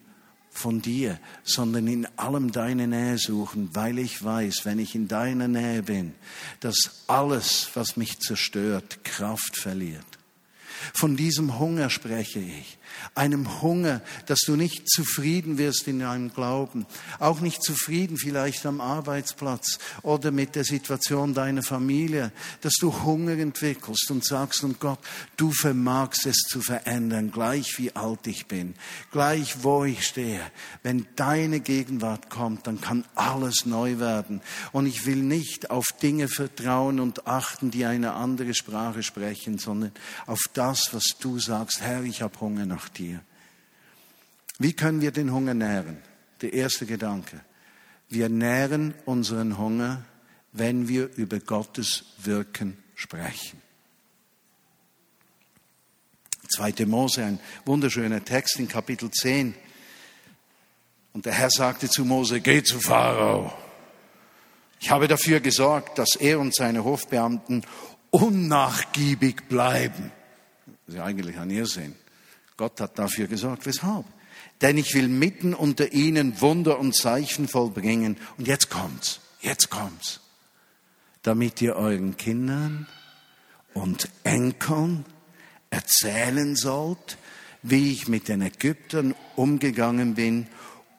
von 0.58 0.82
dir, 0.82 1.20
sondern 1.44 1.88
in 1.88 2.08
allem 2.18 2.52
deine 2.52 2.88
Nähe 2.88 3.18
suchen, 3.18 3.70
weil 3.74 4.00
ich 4.00 4.24
weiß, 4.24 4.66
wenn 4.66 4.80
ich 4.80 4.96
in 4.96 5.08
deiner 5.08 5.48
Nähe 5.48 5.84
bin, 5.84 6.16
dass 6.60 7.04
alles, 7.08 7.70
was 7.74 7.98
mich 7.98 8.20
zerstört, 8.20 9.04
Kraft 9.04 9.58
verliert. 9.58 10.06
Von 10.94 11.16
diesem 11.16 11.60
Hunger 11.60 11.90
spreche 11.90 12.40
ich 12.40 12.77
einem 13.16 13.62
Hunger, 13.62 14.02
dass 14.26 14.40
du 14.46 14.56
nicht 14.56 14.90
zufrieden 14.90 15.58
wirst 15.58 15.88
in 15.88 16.00
deinem 16.00 16.34
Glauben, 16.34 16.86
auch 17.20 17.40
nicht 17.40 17.64
zufrieden 17.64 18.18
vielleicht 18.18 18.66
am 18.66 18.82
Arbeitsplatz 18.82 19.80
oder 20.04 20.32
mit 20.32 20.56
der 20.56 20.64
Situation 20.64 21.34
deiner 21.34 21.64
Familie, 21.64 22.32
dass 22.62 22.74
du 22.80 23.04
Hunger 23.04 23.38
entwickelst 23.38 24.12
und 24.12 24.24
sagst, 24.24 24.64
und 24.64 24.80
Gott, 24.80 25.00
du 25.38 25.52
vermagst 25.52 26.26
es 26.26 26.38
zu 26.50 26.62
verändern, 26.62 27.32
gleich 27.32 27.78
wie 27.78 27.96
alt 27.96 28.28
ich 28.28 28.48
bin, 28.48 28.76
gleich 29.12 29.64
wo 29.64 29.84
ich 29.84 30.06
stehe. 30.06 30.42
Wenn 30.84 31.08
deine 31.16 31.60
Gegenwart 31.60 32.30
kommt, 32.30 32.68
dann 32.68 32.82
kann 32.82 33.06
alles 33.16 33.66
neu 33.66 34.00
werden. 34.00 34.42
Und 34.72 34.86
ich 34.86 35.06
will 35.06 35.24
nicht 35.24 35.70
auf 35.70 35.86
Dinge 36.02 36.28
vertrauen 36.28 37.00
und 37.00 37.28
achten, 37.28 37.72
die 37.72 37.86
eine 37.86 38.14
andere 38.14 38.54
Sprache 38.54 39.04
sprechen, 39.04 39.58
sondern 39.58 39.92
auf 40.26 40.42
das, 40.54 40.94
was 40.94 41.16
du 41.20 41.40
sagst, 41.40 41.82
Herr, 41.82 42.04
ich 42.04 42.22
habe 42.22 42.40
Hunger 42.40 42.66
nach 42.78 42.90
dir. 42.90 43.22
Wie 44.60 44.74
können 44.74 45.02
wir 45.02 45.12
den 45.12 45.32
Hunger 45.32 45.56
nähren? 45.56 45.98
Der 46.42 46.54
erste 46.54 46.86
Gedanke. 46.86 47.42
Wir 48.08 48.30
nähren 48.30 48.94
unseren 49.06 49.58
Hunger, 49.58 50.06
wenn 50.52 50.88
wir 50.88 51.10
über 51.16 51.40
Gottes 51.40 52.06
Wirken 52.20 52.78
sprechen. 52.96 53.62
2. 56.50 56.86
Mose, 56.86 57.26
ein 57.26 57.40
wunderschöner 57.66 58.24
Text 58.24 58.60
in 58.60 58.68
Kapitel 58.68 59.10
10. 59.12 59.56
Und 61.14 61.26
der 61.26 61.34
Herr 61.34 61.50
sagte 61.50 61.90
zu 61.90 62.06
Mose, 62.06 62.42
geh 62.42 62.64
zu 62.64 62.80
Pharao. 62.80 63.52
Ich 64.80 64.92
habe 64.92 65.08
dafür 65.08 65.40
gesorgt, 65.40 65.98
dass 65.98 66.16
er 66.16 66.40
und 66.40 66.56
seine 66.56 66.84
Hofbeamten 66.84 67.64
unnachgiebig 68.12 69.50
bleiben. 69.50 70.12
Das 70.86 70.94
ist 70.94 70.96
ja 70.96 71.04
eigentlich 71.04 71.38
ein 71.38 71.50
Irrsinn. 71.50 71.96
Gott 72.58 72.82
hat 72.82 72.98
dafür 72.98 73.28
gesorgt. 73.28 73.66
Weshalb? 73.66 74.06
Denn 74.62 74.78
ich 74.78 74.94
will 74.96 75.08
mitten 75.08 75.54
unter 75.54 75.94
ihnen 75.94 76.42
Wunder 76.42 76.80
und 76.80 76.96
Zeichen 76.96 77.48
vollbringen. 77.48 78.18
Und 78.38 78.48
jetzt 78.48 78.70
kommt's. 78.70 79.20
Jetzt 79.40 79.70
kommt's. 79.70 80.20
Damit 81.22 81.62
ihr 81.62 81.76
euren 81.76 82.18
Kindern 82.18 82.88
und 83.74 84.10
Enkeln 84.24 85.06
erzählen 85.70 86.56
sollt, 86.56 87.18
wie 87.62 87.92
ich 87.92 88.08
mit 88.08 88.28
den 88.28 88.42
Ägyptern 88.42 89.14
umgegangen 89.36 90.16
bin 90.16 90.48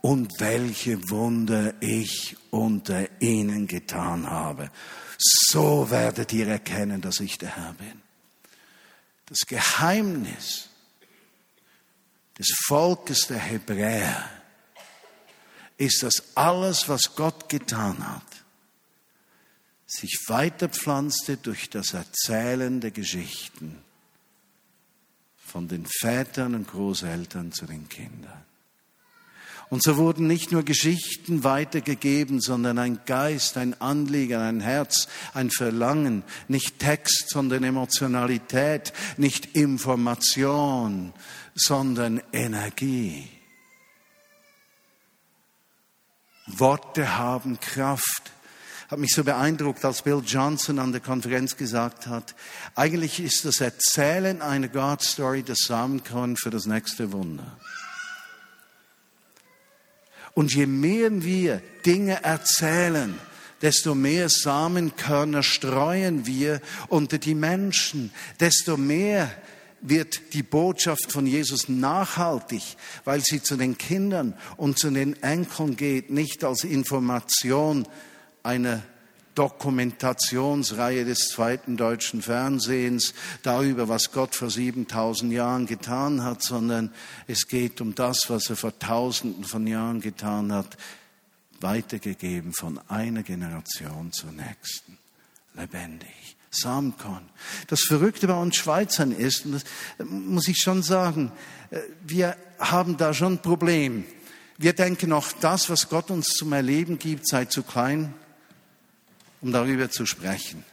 und 0.00 0.40
welche 0.40 1.10
Wunder 1.10 1.74
ich 1.80 2.36
unter 2.50 3.08
ihnen 3.20 3.66
getan 3.66 4.28
habe. 4.28 4.70
So 5.18 5.90
werdet 5.90 6.32
ihr 6.32 6.46
erkennen, 6.46 7.00
dass 7.00 7.18
ich 7.20 7.38
der 7.38 7.56
Herr 7.56 7.74
bin. 7.74 8.02
Das 9.26 9.40
Geheimnis 9.46 10.67
des 12.38 12.48
Volkes 12.66 13.26
der 13.26 13.38
Hebräer 13.38 14.30
ist, 15.76 16.02
dass 16.02 16.36
alles, 16.36 16.88
was 16.88 17.14
Gott 17.14 17.48
getan 17.48 18.06
hat, 18.06 18.22
sich 19.86 20.24
weiterpflanzte 20.26 21.36
durch 21.36 21.70
das 21.70 21.94
Erzählen 21.94 22.80
der 22.80 22.90
Geschichten 22.90 23.82
von 25.36 25.66
den 25.66 25.86
Vätern 25.86 26.54
und 26.54 26.68
Großeltern 26.68 27.52
zu 27.52 27.66
den 27.66 27.88
Kindern. 27.88 28.44
Und 29.70 29.82
so 29.82 29.98
wurden 29.98 30.26
nicht 30.26 30.50
nur 30.50 30.62
Geschichten 30.62 31.44
weitergegeben, 31.44 32.40
sondern 32.40 32.78
ein 32.78 33.00
Geist, 33.04 33.58
ein 33.58 33.78
Anliegen, 33.80 34.40
ein 34.40 34.60
Herz, 34.60 35.08
ein 35.34 35.50
Verlangen, 35.50 36.22
nicht 36.48 36.78
Text, 36.78 37.28
sondern 37.28 37.64
Emotionalität, 37.64 38.94
nicht 39.18 39.56
Information, 39.56 41.12
sondern 41.54 42.22
Energie. 42.32 43.28
Worte 46.46 47.18
haben 47.18 47.60
Kraft. 47.60 48.32
Hat 48.90 48.98
mich 48.98 49.12
so 49.14 49.22
beeindruckt, 49.22 49.84
als 49.84 50.00
Bill 50.00 50.22
Johnson 50.24 50.78
an 50.78 50.92
der 50.92 51.02
Konferenz 51.02 51.58
gesagt 51.58 52.06
hat, 52.06 52.34
eigentlich 52.74 53.20
ist 53.20 53.44
das 53.44 53.60
Erzählen 53.60 54.40
einer 54.40 54.68
God 54.68 55.02
Story 55.02 55.42
das 55.42 55.58
Samenkorn 55.66 56.38
für 56.38 56.48
das 56.48 56.64
nächste 56.64 57.12
Wunder. 57.12 57.58
Und 60.38 60.54
je 60.54 60.66
mehr 60.66 61.24
wir 61.24 61.60
Dinge 61.84 62.22
erzählen, 62.22 63.18
desto 63.60 63.96
mehr 63.96 64.28
Samenkörner 64.28 65.42
streuen 65.42 66.26
wir 66.26 66.60
unter 66.86 67.18
die 67.18 67.34
Menschen, 67.34 68.12
desto 68.38 68.76
mehr 68.76 69.32
wird 69.80 70.34
die 70.34 70.44
Botschaft 70.44 71.10
von 71.10 71.26
Jesus 71.26 71.68
nachhaltig, 71.68 72.62
weil 73.04 73.20
sie 73.20 73.42
zu 73.42 73.56
den 73.56 73.76
Kindern 73.78 74.32
und 74.56 74.78
zu 74.78 74.92
den 74.92 75.20
Enkeln 75.24 75.76
geht, 75.76 76.10
nicht 76.10 76.44
als 76.44 76.62
Information 76.62 77.88
einer 78.44 78.84
Dokumentationsreihe 79.38 81.04
des 81.04 81.28
zweiten 81.28 81.76
deutschen 81.76 82.22
Fernsehens 82.22 83.14
darüber, 83.44 83.88
was 83.88 84.10
Gott 84.10 84.34
vor 84.34 84.50
7000 84.50 85.32
Jahren 85.32 85.66
getan 85.66 86.24
hat, 86.24 86.42
sondern 86.42 86.92
es 87.28 87.46
geht 87.46 87.80
um 87.80 87.94
das, 87.94 88.28
was 88.30 88.50
er 88.50 88.56
vor 88.56 88.76
tausenden 88.80 89.44
von 89.44 89.68
Jahren 89.68 90.00
getan 90.00 90.52
hat, 90.52 90.76
weitergegeben 91.60 92.52
von 92.52 92.80
einer 92.88 93.22
Generation 93.22 94.12
zur 94.12 94.32
nächsten. 94.32 94.98
Lebendig. 95.54 96.36
Samenkorn. 96.50 97.28
Das 97.68 97.82
Verrückte 97.82 98.26
bei 98.26 98.34
uns 98.34 98.56
Schweizern 98.56 99.12
ist, 99.12 99.44
und 99.44 99.52
das 99.52 99.64
muss 99.98 100.48
ich 100.48 100.56
schon 100.58 100.82
sagen, 100.82 101.30
äh, 101.70 101.80
wir 102.04 102.36
haben 102.58 102.96
da 102.96 103.14
schon 103.14 103.34
ein 103.34 103.42
Problem. 103.42 104.04
Wir 104.56 104.72
denken 104.72 105.12
auch, 105.12 105.30
das, 105.40 105.70
was 105.70 105.88
Gott 105.88 106.10
uns 106.10 106.28
zum 106.28 106.52
Erleben 106.52 106.98
gibt, 106.98 107.28
sei 107.28 107.44
zu 107.44 107.62
klein, 107.62 108.14
um 109.40 109.52
darüber 109.52 109.90
zu 109.90 110.06
sprechen. 110.06 110.64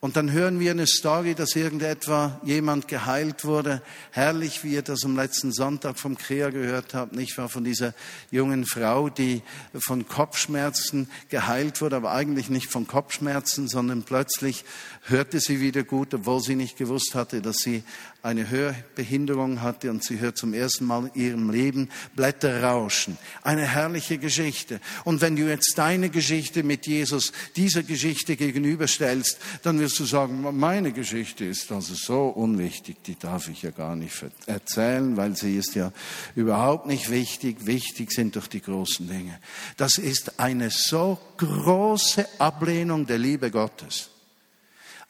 Und 0.00 0.16
dann 0.16 0.30
hören 0.30 0.60
wir 0.60 0.70
eine 0.70 0.86
Story, 0.86 1.34
dass 1.34 1.56
irgendetwa 1.56 2.40
jemand 2.44 2.86
geheilt 2.86 3.44
wurde. 3.44 3.82
Herrlich, 4.12 4.62
wie 4.62 4.74
ihr 4.74 4.82
das 4.82 5.04
am 5.04 5.16
letzten 5.16 5.50
Sonntag 5.50 5.98
vom 5.98 6.16
Krea 6.16 6.50
gehört 6.50 6.94
habt, 6.94 7.16
nicht 7.16 7.36
wahr? 7.36 7.48
Von 7.48 7.64
dieser 7.64 7.94
jungen 8.30 8.64
Frau, 8.64 9.08
die 9.08 9.42
von 9.76 10.06
Kopfschmerzen 10.06 11.10
geheilt 11.30 11.80
wurde, 11.80 11.96
aber 11.96 12.12
eigentlich 12.12 12.48
nicht 12.48 12.70
von 12.70 12.86
Kopfschmerzen, 12.86 13.66
sondern 13.66 14.04
plötzlich 14.04 14.64
hörte 15.02 15.40
sie 15.40 15.60
wieder 15.60 15.82
gut, 15.82 16.14
obwohl 16.14 16.42
sie 16.42 16.54
nicht 16.54 16.76
gewusst 16.76 17.16
hatte, 17.16 17.42
dass 17.42 17.56
sie 17.56 17.82
eine 18.22 18.50
Hörbehinderung 18.50 19.62
hatte 19.62 19.90
und 19.90 20.02
sie 20.02 20.18
hört 20.18 20.36
zum 20.36 20.52
ersten 20.52 20.84
Mal 20.84 21.10
in 21.14 21.22
ihrem 21.22 21.50
Leben 21.50 21.88
Blätter 22.16 22.62
rauschen. 22.62 23.16
Eine 23.42 23.62
herrliche 23.62 24.18
Geschichte. 24.18 24.80
Und 25.04 25.20
wenn 25.20 25.36
du 25.36 25.48
jetzt 25.48 25.74
deine 25.76 26.10
Geschichte 26.10 26.64
mit 26.64 26.86
Jesus 26.86 27.32
dieser 27.54 27.84
Geschichte 27.84 28.36
gegenüberstellst, 28.36 29.38
dann 29.62 29.78
wirst 29.78 30.00
du 30.00 30.04
sagen, 30.04 30.44
meine 30.58 30.92
Geschichte 30.92 31.44
ist 31.44 31.70
also 31.70 31.94
so 31.94 32.26
unwichtig, 32.28 32.96
die 33.04 33.16
darf 33.16 33.48
ich 33.48 33.62
ja 33.62 33.70
gar 33.70 33.94
nicht 33.94 34.24
erzählen, 34.46 35.16
weil 35.16 35.36
sie 35.36 35.56
ist 35.56 35.76
ja 35.76 35.92
überhaupt 36.34 36.86
nicht 36.86 37.10
wichtig. 37.10 37.66
Wichtig 37.66 38.10
sind 38.10 38.34
doch 38.34 38.48
die 38.48 38.62
großen 38.62 39.08
Dinge. 39.08 39.38
Das 39.76 39.96
ist 39.96 40.40
eine 40.40 40.70
so 40.70 41.18
große 41.36 42.26
Ablehnung 42.40 43.06
der 43.06 43.18
Liebe 43.18 43.50
Gottes 43.50 44.10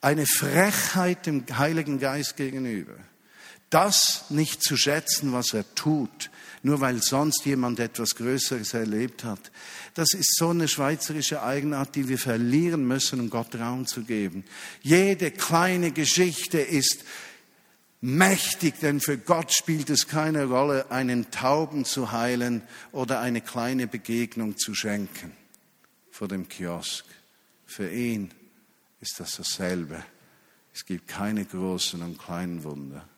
eine 0.00 0.26
Frechheit 0.26 1.26
dem 1.26 1.45
Heiligen 1.57 1.99
Geist 1.99 2.37
gegenüber. 2.37 2.95
Das 3.71 4.25
nicht 4.31 4.62
zu 4.62 4.76
schätzen, 4.76 5.33
was 5.33 5.52
er 5.52 5.75
tut, 5.75 6.31
nur 6.62 6.81
weil 6.81 7.02
sonst 7.02 7.45
jemand 7.45 7.81
etwas 7.81 8.14
Größeres 8.14 8.75
erlebt 8.75 9.25
hat. 9.25 9.50
Das 9.95 10.12
ist 10.14 10.37
so 10.37 10.50
eine 10.50 10.69
schweizerische 10.69 11.43
Eigenart, 11.43 11.95
die 11.95 12.09
wir 12.09 12.19
verlieren 12.19 12.87
müssen, 12.87 13.21
um 13.21 13.31
Gott 13.31 13.55
Raum 13.55 13.87
zu 13.87 14.02
geben. 14.02 14.45
Jede 14.83 15.31
kleine 15.31 15.93
Geschichte 15.93 16.59
ist 16.61 17.05
mächtig, 18.00 18.81
denn 18.81 19.00
für 19.00 19.19
Gott 19.19 19.52
spielt 19.52 19.90
es 19.90 20.07
keine 20.07 20.47
Rolle, 20.47 20.90
einen 20.90 21.31
Tauben 21.31 21.85
zu 21.85 22.12
heilen 22.12 22.62
oder 22.93 23.21
eine 23.21 23.40
kleine 23.40 23.87
Begegnung 23.87 24.57
zu 24.57 24.75
schenken 24.75 25.33
vor 26.11 26.28
dem 26.28 26.49
Kiosk. 26.49 27.05
Für 27.67 27.90
ihn 27.90 28.31
ist 29.00 29.21
das 29.21 29.37
dasselbe. 29.37 30.05
Es 30.75 30.85
gibt 30.85 31.09
keine 31.09 31.45
großen 31.45 32.02
und 32.02 32.19
kleinen 32.19 32.62
Wunder. 32.64 33.09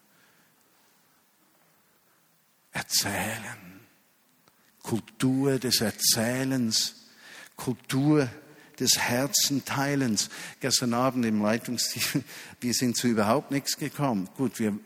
Erzählen. 2.72 3.80
Kultur 4.82 5.58
des 5.58 5.80
Erzählens. 5.80 6.94
Kultur 7.56 8.28
des 8.78 8.98
Herzenteilens. 8.98 10.30
Gestern 10.60 10.94
Abend 10.94 11.26
im 11.26 11.42
Leitungsteam, 11.42 12.24
wir 12.60 12.74
sind 12.74 12.96
zu 12.96 13.08
überhaupt 13.08 13.50
nichts 13.50 13.76
gekommen. 13.76 14.28
Gut, 14.36 14.58
wir 14.58 14.78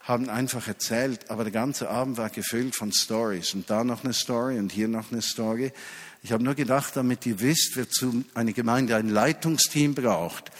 haben 0.00 0.30
einfach 0.30 0.66
erzählt, 0.66 1.30
aber 1.30 1.44
der 1.44 1.52
ganze 1.52 1.90
Abend 1.90 2.16
war 2.16 2.30
gefüllt 2.30 2.74
von 2.74 2.92
Stories 2.92 3.54
und 3.54 3.68
da 3.68 3.84
noch 3.84 4.02
eine 4.02 4.14
Story 4.14 4.58
und 4.58 4.72
hier 4.72 4.88
noch 4.88 5.12
eine 5.12 5.20
Story. 5.20 5.72
Ich 6.22 6.32
habe 6.32 6.44
nur 6.44 6.54
gedacht, 6.54 6.96
damit 6.96 7.24
ihr 7.26 7.40
wisst, 7.40 7.76
wozu 7.76 8.24
eine 8.34 8.52
Gemeinde 8.52 8.96
ein 8.96 9.08
Leitungsteam 9.08 9.94
braucht. 9.94 10.50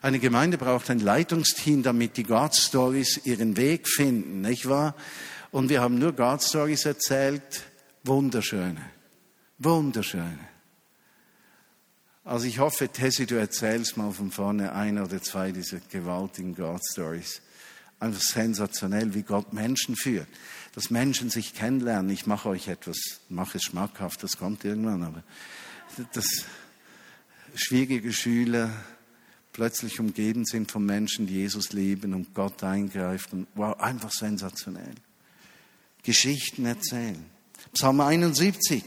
Eine 0.00 0.18
Gemeinde 0.18 0.58
braucht 0.58 0.90
ein 0.90 1.00
Leitungsteam, 1.00 1.82
damit 1.82 2.16
die 2.16 2.24
God 2.24 2.54
Stories 2.54 3.20
ihren 3.24 3.56
Weg 3.56 3.88
finden, 3.88 4.40
nicht 4.40 4.68
wahr? 4.68 4.96
Und 5.50 5.68
wir 5.68 5.80
haben 5.80 5.98
nur 5.98 6.12
God 6.12 6.42
Stories 6.42 6.86
erzählt, 6.86 7.64
wunderschöne, 8.04 8.80
wunderschöne. 9.58 10.48
Also 12.24 12.46
ich 12.46 12.58
hoffe, 12.58 12.88
Tessie, 12.88 13.26
du 13.26 13.34
erzählst 13.34 13.96
mal 13.96 14.12
von 14.12 14.30
vorne 14.30 14.72
ein 14.72 14.98
oder 14.98 15.20
zwei 15.20 15.52
dieser 15.52 15.78
gewaltigen 15.90 16.54
God 16.54 16.80
Stories. 16.90 17.42
Einfach 18.02 18.20
sensationell, 18.20 19.14
wie 19.14 19.22
Gott 19.22 19.52
Menschen 19.52 19.96
führt 19.96 20.28
dass 20.74 20.90
Menschen 20.90 21.30
sich 21.30 21.54
kennenlernen. 21.54 22.10
Ich 22.10 22.26
mache 22.26 22.48
euch 22.48 22.68
etwas, 22.68 22.96
mache 23.28 23.58
es 23.58 23.64
schmackhaft, 23.64 24.22
das 24.22 24.38
kommt 24.38 24.64
irgendwann, 24.64 25.02
aber 25.02 25.22
dass 26.14 26.26
schwierige 27.54 28.12
Schüler 28.12 28.70
plötzlich 29.52 30.00
umgeben 30.00 30.46
sind 30.46 30.72
von 30.72 30.84
Menschen, 30.84 31.26
die 31.26 31.34
Jesus 31.34 31.72
lieben 31.72 32.14
und 32.14 32.34
Gott 32.34 32.62
eingreift 32.62 33.34
und 33.34 33.46
wow, 33.54 33.78
einfach 33.78 34.10
sensationell. 34.10 34.94
Geschichten 36.02 36.64
erzählen. 36.64 37.22
Psalm 37.74 38.00
71. 38.00 38.82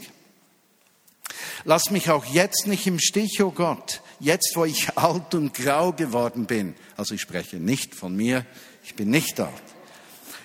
Lass 1.64 1.90
mich 1.90 2.10
auch 2.10 2.24
jetzt 2.26 2.66
nicht 2.66 2.86
im 2.86 2.98
Stich, 2.98 3.40
o 3.40 3.46
oh 3.46 3.50
Gott, 3.52 4.02
jetzt 4.18 4.52
wo 4.56 4.64
ich 4.64 4.90
alt 4.98 5.34
und 5.36 5.54
grau 5.54 5.92
geworden 5.92 6.46
bin. 6.46 6.74
Also 6.96 7.14
ich 7.14 7.20
spreche 7.20 7.58
nicht 7.58 7.94
von 7.94 8.16
mir, 8.16 8.44
ich 8.86 8.94
bin 8.94 9.10
nicht 9.10 9.40
alt. 9.40 9.52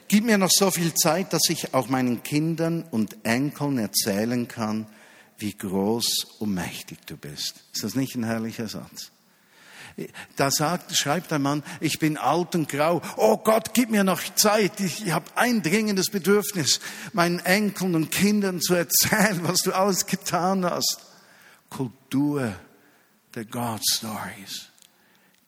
Gib 0.07 0.25
mir 0.25 0.37
noch 0.37 0.49
so 0.51 0.71
viel 0.71 0.93
Zeit, 0.95 1.31
dass 1.31 1.43
ich 1.47 1.73
auch 1.73 1.87
meinen 1.87 2.23
Kindern 2.23 2.83
und 2.89 3.15
Enkeln 3.23 3.77
erzählen 3.77 4.47
kann, 4.47 4.87
wie 5.37 5.55
groß 5.55 6.25
und 6.39 6.53
mächtig 6.53 6.97
du 7.05 7.17
bist. 7.17 7.63
Ist 7.71 7.83
das 7.83 7.95
nicht 7.95 8.15
ein 8.15 8.23
herrlicher 8.23 8.67
Satz? 8.67 9.11
Da 10.35 10.49
sagt, 10.49 10.95
schreibt 10.95 11.31
ein 11.31 11.43
Mann, 11.43 11.63
ich 11.81 11.99
bin 11.99 12.17
alt 12.17 12.55
und 12.55 12.67
grau. 12.67 13.01
Oh 13.15 13.37
Gott, 13.37 13.73
gib 13.73 13.91
mir 13.91 14.03
noch 14.03 14.21
Zeit. 14.35 14.79
Ich, 14.79 15.05
ich 15.05 15.11
habe 15.11 15.25
ein 15.35 15.61
dringendes 15.61 16.09
Bedürfnis, 16.09 16.79
meinen 17.13 17.39
Enkeln 17.39 17.93
und 17.93 18.09
Kindern 18.09 18.59
zu 18.59 18.73
erzählen, 18.73 19.41
was 19.43 19.61
du 19.61 19.71
alles 19.71 20.07
getan 20.07 20.65
hast. 20.65 20.99
Kultur 21.69 22.55
der 23.35 23.45
God 23.45 23.81
Stories. 23.87 24.70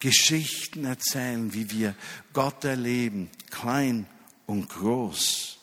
Geschichten 0.04 0.84
erzählen, 0.84 1.54
wie 1.54 1.72
wir 1.72 1.96
Gott 2.34 2.66
erleben, 2.66 3.30
klein 3.50 4.06
und 4.46 4.68
groß. 4.68 5.58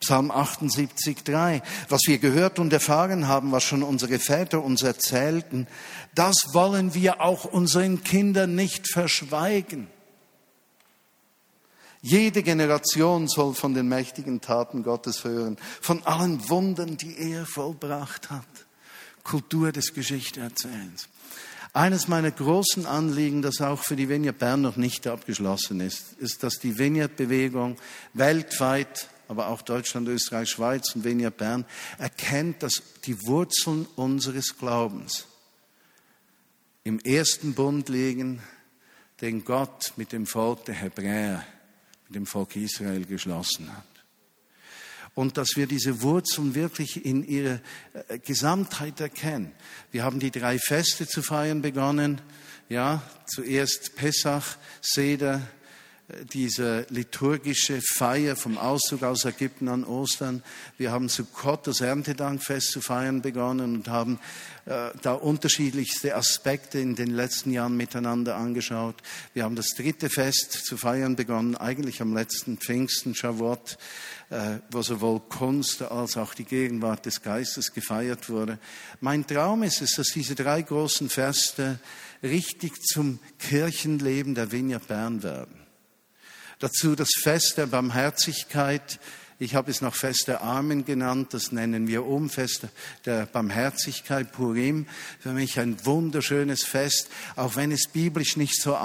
Psalm 0.00 0.30
78, 0.30 1.24
3. 1.24 1.62
Was 1.88 2.02
wir 2.06 2.18
gehört 2.18 2.58
und 2.58 2.70
erfahren 2.70 3.28
haben, 3.28 3.50
was 3.50 3.64
schon 3.64 3.82
unsere 3.82 4.18
Väter 4.18 4.62
uns 4.62 4.82
erzählten, 4.82 5.66
das 6.14 6.36
wollen 6.52 6.92
wir 6.92 7.22
auch 7.22 7.46
unseren 7.46 8.04
Kindern 8.04 8.54
nicht 8.54 8.92
verschweigen. 8.92 9.86
Jede 12.02 12.42
Generation 12.42 13.26
soll 13.26 13.54
von 13.54 13.72
den 13.72 13.88
mächtigen 13.88 14.42
Taten 14.42 14.82
Gottes 14.82 15.24
hören, 15.24 15.56
von 15.80 16.02
allen 16.04 16.46
Wundern, 16.50 16.98
die 16.98 17.16
er 17.16 17.46
vollbracht 17.46 18.28
hat. 18.28 18.44
Kultur 19.24 19.72
des 19.72 19.94
Geschichteerzählens. 19.94 21.08
Eines 21.72 22.08
meiner 22.08 22.32
großen 22.32 22.84
Anliegen, 22.86 23.42
das 23.42 23.60
auch 23.60 23.84
für 23.84 23.94
die 23.94 24.08
Vineyard 24.08 24.38
Bern 24.38 24.60
noch 24.60 24.76
nicht 24.76 25.06
abgeschlossen 25.06 25.80
ist, 25.80 26.14
ist, 26.14 26.42
dass 26.42 26.58
die 26.58 26.78
Vineyard-Bewegung 26.78 27.76
weltweit, 28.12 29.08
aber 29.28 29.48
auch 29.48 29.62
Deutschland, 29.62 30.08
Österreich, 30.08 30.50
Schweiz 30.50 30.96
und 30.96 31.04
Vineyard 31.04 31.36
Bern 31.36 31.64
erkennt, 31.98 32.64
dass 32.64 32.82
die 33.04 33.16
Wurzeln 33.26 33.86
unseres 33.94 34.58
Glaubens 34.58 35.26
im 36.82 36.98
ersten 36.98 37.54
Bund 37.54 37.88
liegen, 37.88 38.42
den 39.20 39.44
Gott 39.44 39.92
mit 39.96 40.10
dem 40.10 40.26
Volk 40.26 40.64
der 40.64 40.74
Hebräer, 40.74 41.46
mit 42.08 42.16
dem 42.16 42.26
Volk 42.26 42.56
Israel 42.56 43.04
geschlossen 43.04 43.70
hat 43.76 43.89
und 45.14 45.36
dass 45.36 45.56
wir 45.56 45.66
diese 45.66 46.02
Wurzeln 46.02 46.54
wirklich 46.54 47.04
in 47.04 47.24
ihrer 47.24 47.60
äh, 48.08 48.18
Gesamtheit 48.18 49.00
erkennen. 49.00 49.52
Wir 49.90 50.04
haben 50.04 50.20
die 50.20 50.30
drei 50.30 50.58
Feste 50.58 51.06
zu 51.06 51.22
feiern 51.22 51.62
begonnen. 51.62 52.20
Ja, 52.68 53.02
zuerst 53.26 53.96
Pessach, 53.96 54.56
Seder, 54.80 55.42
diese 56.32 56.86
liturgische 56.90 57.80
Feier 57.82 58.36
vom 58.36 58.58
Auszug 58.58 59.02
aus 59.02 59.24
Ägypten 59.24 59.68
an 59.68 59.84
Ostern. 59.84 60.42
Wir 60.78 60.90
haben 60.90 61.08
Sukkot, 61.08 61.66
das 61.66 61.80
Erntedankfest, 61.80 62.72
zu 62.72 62.80
feiern 62.80 63.22
begonnen 63.22 63.76
und 63.76 63.88
haben 63.88 64.18
äh, 64.66 64.90
da 65.02 65.12
unterschiedlichste 65.12 66.16
Aspekte 66.16 66.78
in 66.78 66.94
den 66.96 67.10
letzten 67.10 67.52
Jahren 67.52 67.76
miteinander 67.76 68.36
angeschaut. 68.36 68.96
Wir 69.34 69.44
haben 69.44 69.56
das 69.56 69.68
dritte 69.76 70.10
Fest 70.10 70.52
zu 70.52 70.76
feiern 70.76 71.16
begonnen, 71.16 71.56
eigentlich 71.56 72.00
am 72.00 72.14
letzten 72.14 72.58
Pfingsten, 72.58 73.14
Shavuot, 73.14 73.72
äh, 73.72 73.76
wo 74.70 74.82
sowohl 74.82 75.20
Kunst 75.20 75.82
als 75.82 76.16
auch 76.16 76.34
die 76.34 76.44
Gegenwart 76.44 77.04
des 77.04 77.20
Geistes 77.20 77.72
gefeiert 77.72 78.28
wurde. 78.28 78.58
Mein 79.00 79.26
Traum 79.26 79.64
ist 79.64 79.82
es, 79.82 79.96
dass 79.96 80.08
diese 80.08 80.36
drei 80.36 80.62
großen 80.62 81.08
Feste 81.08 81.80
richtig 82.22 82.80
zum 82.82 83.18
Kirchenleben 83.38 84.34
der 84.34 84.52
Vineyard 84.52 84.86
Bern 84.86 85.22
werden. 85.22 85.60
Dazu 86.60 86.94
das 86.94 87.10
Fest 87.22 87.56
der 87.56 87.66
Barmherzigkeit. 87.66 89.00
Ich 89.38 89.54
habe 89.54 89.70
es 89.70 89.80
noch 89.80 89.94
Fest 89.94 90.28
der 90.28 90.42
Armen 90.42 90.84
genannt, 90.84 91.32
das 91.32 91.50
nennen 91.50 91.88
wir 91.88 92.04
um, 92.04 92.28
Fest 92.28 92.66
der 93.06 93.24
Barmherzigkeit, 93.24 94.30
Purim. 94.30 94.86
Für 95.18 95.32
mich 95.32 95.58
ein 95.58 95.84
wunderschönes 95.86 96.62
Fest, 96.62 97.08
auch 97.36 97.56
wenn 97.56 97.72
es 97.72 97.88
biblisch 97.88 98.36
nicht 98.36 98.60
so 98.60 98.76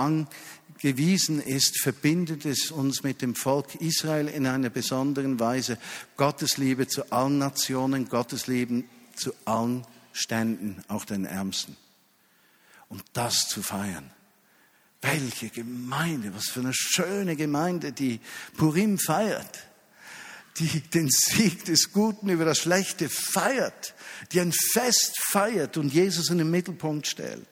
angewiesen 0.75 1.41
ist, 1.41 1.81
verbindet 1.81 2.45
es 2.45 2.71
uns 2.71 3.03
mit 3.03 3.21
dem 3.21 3.35
Volk 3.35 3.75
Israel 3.75 4.27
in 4.27 4.45
einer 4.45 4.69
besonderen 4.69 5.39
Weise. 5.39 5.77
Gottes 6.17 6.57
Liebe 6.57 6.88
zu 6.88 7.11
allen 7.11 7.38
Nationen, 7.38 8.09
Gottes 8.09 8.47
Liebe 8.47 8.83
zu 9.15 9.33
allen 9.45 9.85
Ständen, 10.13 10.83
auch 10.88 11.05
den 11.05 11.25
Ärmsten. 11.25 11.75
Und 12.89 13.03
das 13.13 13.47
zu 13.47 13.61
feiern 13.63 14.11
welche 15.01 15.49
Gemeinde, 15.49 16.33
was 16.33 16.45
für 16.45 16.61
eine 16.61 16.73
schöne 16.73 17.35
Gemeinde, 17.35 17.91
die 17.91 18.19
Purim 18.57 18.97
feiert, 18.97 19.67
die 20.57 20.81
den 20.81 21.09
Sieg 21.09 21.65
des 21.65 21.91
Guten 21.91 22.29
über 22.29 22.45
das 22.45 22.59
Schlechte 22.59 23.07
feiert, 23.07 23.93
die 24.31 24.39
ein 24.39 24.51
Fest 24.51 25.15
feiert 25.29 25.77
und 25.77 25.93
Jesus 25.93 26.29
in 26.29 26.39
den 26.39 26.49
Mittelpunkt 26.49 27.07
stellt. 27.07 27.47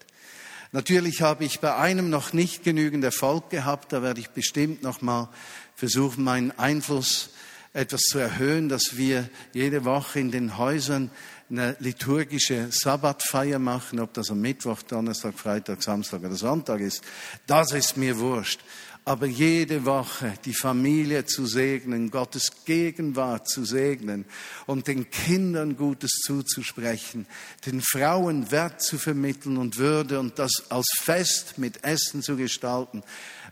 Natürlich 0.73 1.21
habe 1.21 1.45
ich 1.45 1.59
bei 1.59 1.75
einem 1.75 2.09
noch 2.09 2.33
nicht 2.33 2.63
genügend 2.63 3.03
Erfolg 3.03 3.51
gehabt, 3.51 3.93
da 3.93 4.01
werde 4.01 4.19
ich 4.19 4.31
bestimmt 4.31 4.81
noch 4.81 5.03
mal 5.03 5.29
versuchen, 5.75 6.23
meinen 6.23 6.49
Einfluss 6.57 7.29
etwas 7.73 8.01
zu 8.01 8.17
erhöhen, 8.17 8.69
dass 8.69 8.97
wir 8.97 9.29
jede 9.53 9.85
Woche 9.85 10.19
in 10.19 10.31
den 10.31 10.57
Häusern 10.57 11.11
eine 11.51 11.75
liturgische 11.79 12.69
Sabbatfeier 12.71 13.59
machen, 13.59 13.99
ob 13.99 14.15
das 14.15 14.31
am 14.31 14.41
Mittwoch, 14.41 14.81
Donnerstag, 14.81 15.37
Freitag, 15.37 15.83
Samstag 15.83 16.21
oder 16.21 16.33
Sonntag 16.33 16.79
ist, 16.79 17.03
das 17.45 17.71
ist 17.73 17.95
mir 17.95 18.17
wurscht. 18.17 18.59
Aber 19.05 19.25
jede 19.25 19.83
Woche 19.83 20.33
die 20.45 20.53
Familie 20.53 21.25
zu 21.25 21.45
segnen, 21.45 22.09
Gottes 22.09 22.63
Gegenwart 22.63 23.49
zu 23.49 23.65
segnen 23.65 24.23
und 24.65 24.87
den 24.87 25.09
Kindern 25.09 25.75
Gutes 25.75 26.21
zuzusprechen, 26.25 27.25
den 27.65 27.81
Frauen 27.81 28.49
Wert 28.49 28.81
zu 28.81 28.97
vermitteln 28.97 29.57
und 29.57 29.77
Würde 29.77 30.21
und 30.21 30.39
das 30.39 30.51
als 30.69 30.87
Fest 31.01 31.57
mit 31.57 31.83
Essen 31.83 32.21
zu 32.21 32.37
gestalten. 32.37 33.03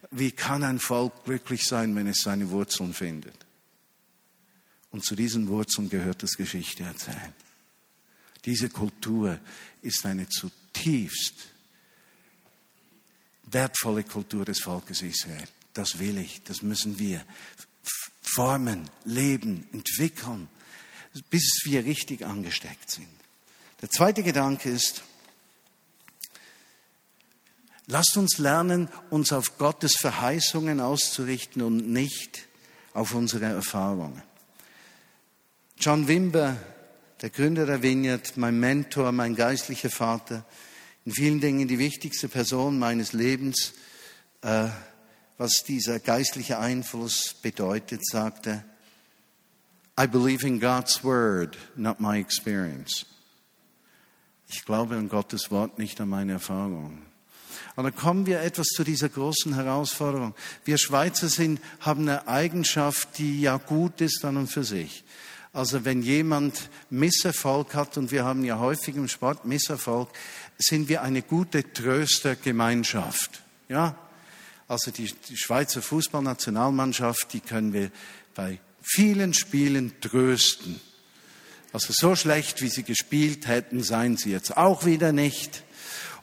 Wie 0.10 0.32
kann 0.32 0.64
ein 0.64 0.80
Volk 0.80 1.26
glücklich 1.26 1.66
sein, 1.66 1.96
wenn 1.98 2.08
es 2.08 2.20
seine 2.24 2.50
Wurzeln 2.50 2.94
findet? 2.94 3.36
Und 4.92 5.04
zu 5.04 5.16
diesen 5.16 5.50
Wurzeln 5.50 5.90
gehört 5.90 6.24
das 6.24 6.38
Geschichte 6.38 6.84
erzählen. 6.84 7.34
Diese 8.46 8.70
Kultur 8.70 9.38
ist 9.82 10.06
eine 10.06 10.28
zutiefst 10.30 11.51
wertvolle 13.52 14.04
Kultur 14.04 14.46
des 14.46 14.62
Volkes 14.62 15.02
Israel. 15.02 15.48
Das 15.74 16.00
will 16.00 16.18
ich, 16.18 16.44
das 16.44 16.62
müssen 16.62 17.00
wir 17.00 17.24
formen, 18.22 18.90
leben, 19.06 19.68
entwickeln, 19.74 20.48
bis 21.30 21.62
wir 21.66 21.86
richtig 21.86 22.26
angesteckt 22.26 22.90
sind. 22.90 23.08
Der 23.82 23.90
zweite 23.90 24.24
Gedanke 24.24 24.70
ist, 24.70 25.04
lasst 27.88 28.16
uns 28.16 28.38
lernen, 28.38 28.90
uns 29.10 29.34
auf 29.34 29.58
Gottes 29.58 29.96
Verheißungen 30.00 30.80
auszurichten 30.80 31.62
und 31.62 31.90
nicht 31.90 32.48
auf 32.94 33.14
unsere 33.14 33.46
Erfahrungen. 33.46 34.22
John 35.78 36.08
Wimber 36.08 36.58
der 37.22 37.30
Gründer 37.30 37.66
der 37.66 37.84
Vineyard, 37.84 38.36
mein 38.38 38.60
Mentor, 38.60 39.12
mein 39.12 39.36
geistlicher 39.36 39.92
Vater, 39.92 40.44
in 41.06 41.12
vielen 41.12 41.40
Dingen 41.40 41.68
die 41.68 41.80
wichtigste 41.80 42.28
Person 42.28 42.78
meines 42.78 43.14
Lebens, 43.14 43.74
äh, 44.42 44.68
was 45.38 45.64
dieser 45.64 46.00
geistliche 46.00 46.60
Einfluss 46.60 47.34
bedeutet, 47.42 48.06
sagte, 48.06 48.64
I 50.00 50.08
believe 50.08 50.46
in 50.46 50.60
God's 50.60 51.04
word, 51.04 51.58
not 51.76 52.00
my 52.00 52.20
experience. 52.20 53.06
Ich 54.48 54.66
glaube 54.66 54.96
an 54.96 55.10
Gottes 55.10 55.50
Wort, 55.50 55.80
nicht 55.80 56.00
an 56.02 56.10
meine 56.10 56.34
Erfahrungen. 56.34 57.06
Und 57.76 57.86
dann 57.86 57.96
kommen 57.96 58.26
wir 58.26 58.42
etwas 58.42 58.68
zu 58.68 58.84
dieser 58.84 59.10
großen 59.10 59.56
Herausforderung. 59.56 60.36
Wir 60.66 60.78
Schweizer 60.78 61.30
sind, 61.30 61.62
haben 61.80 62.02
eine 62.02 62.28
Eigenschaft, 62.28 63.18
die 63.18 63.42
ja 63.42 63.58
gut 63.58 64.02
ist 64.02 64.26
an 64.26 64.38
und 64.38 64.48
für 64.48 64.64
sich. 64.64 65.04
Also 65.54 65.84
wenn 65.84 66.02
jemand 66.02 66.70
Misserfolg 66.90 67.76
hat, 67.76 67.98
und 67.98 68.12
wir 68.12 68.24
haben 68.24 68.44
ja 68.46 68.60
häufig 68.60 68.96
im 68.96 69.08
Sport 69.08 69.46
Misserfolg, 69.46 70.10
sind 70.62 70.90
wir 70.90 71.02
eine 71.02 71.22
gute 71.22 71.74
Tröstergemeinschaft. 71.74 73.42
Ja? 73.68 73.96
Also 74.68 74.92
die, 74.92 75.12
die 75.30 75.38
Schweizer 75.38 75.82
Fußballnationalmannschaft, 75.82 77.34
die 77.34 77.42
können 77.42 77.74
wir 77.74 77.92
bei 78.36 78.60
vielen 78.82 79.34
Spielen 79.34 80.00
trösten. 80.02 80.80
Also 81.74 81.94
so 81.96 82.16
schlecht, 82.16 82.62
wie 82.62 82.68
sie 82.68 82.84
gespielt 82.84 83.48
hätten, 83.48 83.84
seien 83.84 84.18
sie 84.18 84.32
jetzt 84.32 84.58
auch 84.58 84.86
wieder 84.86 85.12
nicht 85.12 85.64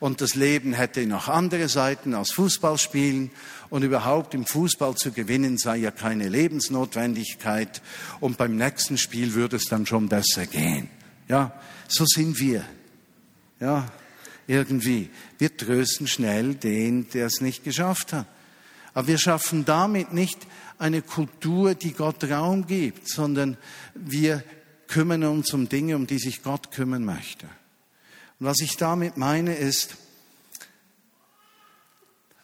und 0.00 0.20
das 0.20 0.34
Leben 0.34 0.72
hätte 0.72 1.06
noch 1.06 1.28
andere 1.28 1.68
Seiten 1.68 2.14
als 2.14 2.32
Fußballspielen 2.32 3.30
und 3.70 3.82
überhaupt 3.82 4.34
im 4.34 4.46
Fußball 4.46 4.94
zu 4.94 5.12
gewinnen 5.12 5.58
sei 5.58 5.78
ja 5.78 5.90
keine 5.90 6.28
Lebensnotwendigkeit 6.28 7.82
und 8.20 8.38
beim 8.38 8.56
nächsten 8.56 8.98
Spiel 8.98 9.34
würde 9.34 9.56
es 9.56 9.64
dann 9.64 9.86
schon 9.86 10.08
besser 10.08 10.46
gehen. 10.46 10.88
Ja, 11.28 11.52
so 11.88 12.04
sind 12.06 12.38
wir. 12.38 12.64
Ja, 13.60 13.90
irgendwie. 14.48 15.10
Wir 15.38 15.56
trösten 15.56 16.08
schnell 16.08 16.54
den, 16.56 17.08
der 17.10 17.26
es 17.26 17.40
nicht 17.40 17.62
geschafft 17.62 18.12
hat. 18.12 18.26
Aber 18.94 19.06
wir 19.06 19.18
schaffen 19.18 19.64
damit 19.64 20.12
nicht 20.12 20.38
eine 20.78 21.02
Kultur, 21.02 21.74
die 21.74 21.92
Gott 21.92 22.24
Raum 22.24 22.66
gibt, 22.66 23.08
sondern 23.08 23.56
wir 23.94 24.42
kümmern 24.88 25.22
uns 25.24 25.52
um 25.52 25.68
Dinge, 25.68 25.94
um 25.94 26.06
die 26.06 26.18
sich 26.18 26.42
Gott 26.42 26.72
kümmern 26.72 27.04
möchte. 27.04 27.46
Und 28.40 28.46
was 28.46 28.60
ich 28.60 28.76
damit 28.76 29.16
meine 29.16 29.54
ist, 29.54 29.96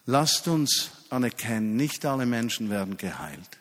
lasst 0.05 0.47
uns 0.47 0.91
anerkennen, 1.09 1.75
nicht 1.75 2.05
alle 2.05 2.25
Menschen 2.25 2.69
werden 2.69 2.97
geheilt. 2.97 3.57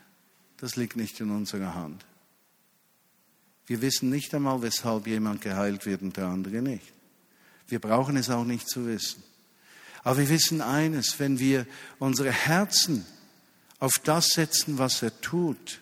Das 0.59 0.77
liegt 0.77 0.97
nicht 0.97 1.19
in 1.21 1.31
unserer 1.31 1.75
Hand. 1.75 2.05
Wir 3.67 3.81
wissen 3.81 4.11
nicht 4.11 4.35
einmal, 4.35 4.61
weshalb 4.61 5.07
jemand 5.07 5.41
geheilt 5.41 5.87
wird 5.87 6.03
und 6.03 6.17
der 6.17 6.27
andere 6.27 6.61
nicht. 6.61 6.94
Wir 7.69 7.79
brauchen 7.79 8.17
es 8.17 8.31
auch 8.31 8.45
nicht 8.45 8.69
zu 8.69 8.87
wissen. 8.87 9.23
Aber 10.03 10.19
wir 10.19 10.29
wissen 10.29 10.61
eines, 10.61 11.19
wenn 11.19 11.39
wir 11.39 11.67
unsere 11.99 12.31
Herzen 12.31 13.07
auf 13.79 13.93
das 14.05 14.29
setzen, 14.29 14.79
was 14.79 15.03
er 15.03 15.21
tut, 15.21 15.81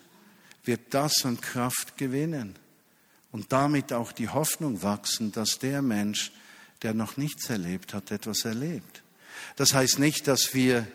wird 0.64 0.80
das 0.90 1.24
an 1.24 1.40
Kraft 1.40 1.96
gewinnen 1.96 2.54
und 3.32 3.52
damit 3.52 3.92
auch 3.92 4.12
die 4.12 4.28
Hoffnung 4.28 4.82
wachsen, 4.82 5.32
dass 5.32 5.58
der 5.58 5.82
Mensch 5.82 6.32
der 6.82 6.94
noch 6.94 7.16
nichts 7.16 7.48
erlebt 7.48 7.94
hat, 7.94 8.10
etwas 8.10 8.44
erlebt. 8.44 9.02
Das 9.56 9.72
heißt 9.72 9.98
nicht, 9.98 10.26
dass 10.26 10.54
wir 10.54 10.86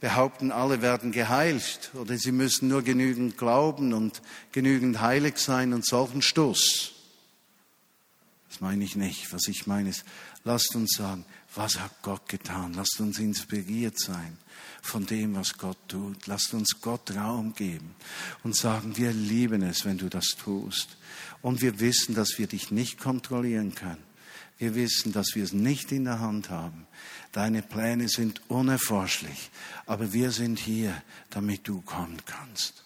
behaupten, 0.00 0.52
alle 0.52 0.80
werden 0.80 1.12
geheilt 1.12 1.90
oder 1.94 2.16
sie 2.16 2.32
müssen 2.32 2.68
nur 2.68 2.82
genügend 2.82 3.36
glauben 3.36 3.92
und 3.92 4.22
genügend 4.52 5.00
heilig 5.00 5.38
sein 5.38 5.72
und 5.72 5.84
solchen 5.84 6.22
Stoß. 6.22 6.94
Das 8.48 8.60
meine 8.60 8.84
ich 8.84 8.96
nicht. 8.96 9.32
Was 9.32 9.46
ich 9.46 9.66
meine 9.66 9.90
ist, 9.90 10.04
lasst 10.44 10.74
uns 10.74 10.94
sagen, 10.96 11.24
was 11.54 11.78
hat 11.78 12.02
Gott 12.02 12.28
getan? 12.28 12.72
Lasst 12.74 13.00
uns 13.00 13.18
inspiriert 13.18 13.98
sein 13.98 14.38
von 14.80 15.06
dem, 15.06 15.34
was 15.34 15.58
Gott 15.58 15.78
tut. 15.88 16.26
Lasst 16.26 16.54
uns 16.54 16.80
Gott 16.80 17.14
Raum 17.14 17.54
geben 17.54 17.94
und 18.42 18.56
sagen, 18.56 18.96
wir 18.96 19.12
lieben 19.12 19.62
es, 19.62 19.84
wenn 19.84 19.98
du 19.98 20.08
das 20.08 20.28
tust. 20.28 20.96
Und 21.42 21.60
wir 21.60 21.80
wissen, 21.80 22.14
dass 22.14 22.38
wir 22.38 22.46
dich 22.46 22.70
nicht 22.70 22.98
kontrollieren 22.98 23.74
können. 23.74 24.02
Wir 24.56 24.74
wissen, 24.74 25.12
dass 25.12 25.34
wir 25.34 25.44
es 25.44 25.52
nicht 25.52 25.92
in 25.92 26.04
der 26.04 26.18
Hand 26.18 26.50
haben. 26.50 26.86
Deine 27.32 27.62
Pläne 27.62 28.08
sind 28.08 28.42
unerforschlich, 28.48 29.50
aber 29.86 30.12
wir 30.12 30.32
sind 30.32 30.58
hier, 30.58 31.00
damit 31.30 31.68
du 31.68 31.80
kommen 31.82 32.18
kannst. 32.26 32.84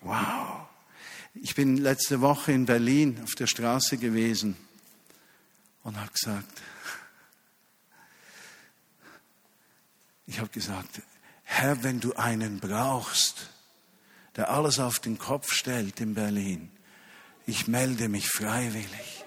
Wow. 0.00 0.66
Ich 1.34 1.54
bin 1.54 1.76
letzte 1.76 2.20
Woche 2.20 2.52
in 2.52 2.66
Berlin 2.66 3.18
auf 3.22 3.34
der 3.34 3.46
Straße 3.46 3.98
gewesen 3.98 4.56
und 5.82 5.96
habe 5.98 6.10
gesagt, 6.12 6.62
ich 10.26 10.38
habe 10.38 10.48
gesagt, 10.50 11.02
Herr, 11.42 11.82
wenn 11.82 12.00
du 12.00 12.14
einen 12.14 12.60
brauchst, 12.60 13.50
der 14.36 14.50
alles 14.50 14.78
auf 14.78 14.98
den 14.98 15.18
Kopf 15.18 15.52
stellt 15.52 16.00
in 16.00 16.14
Berlin, 16.14 16.70
ich 17.46 17.66
melde 17.66 18.08
mich 18.08 18.28
freiwillig. 18.28 19.24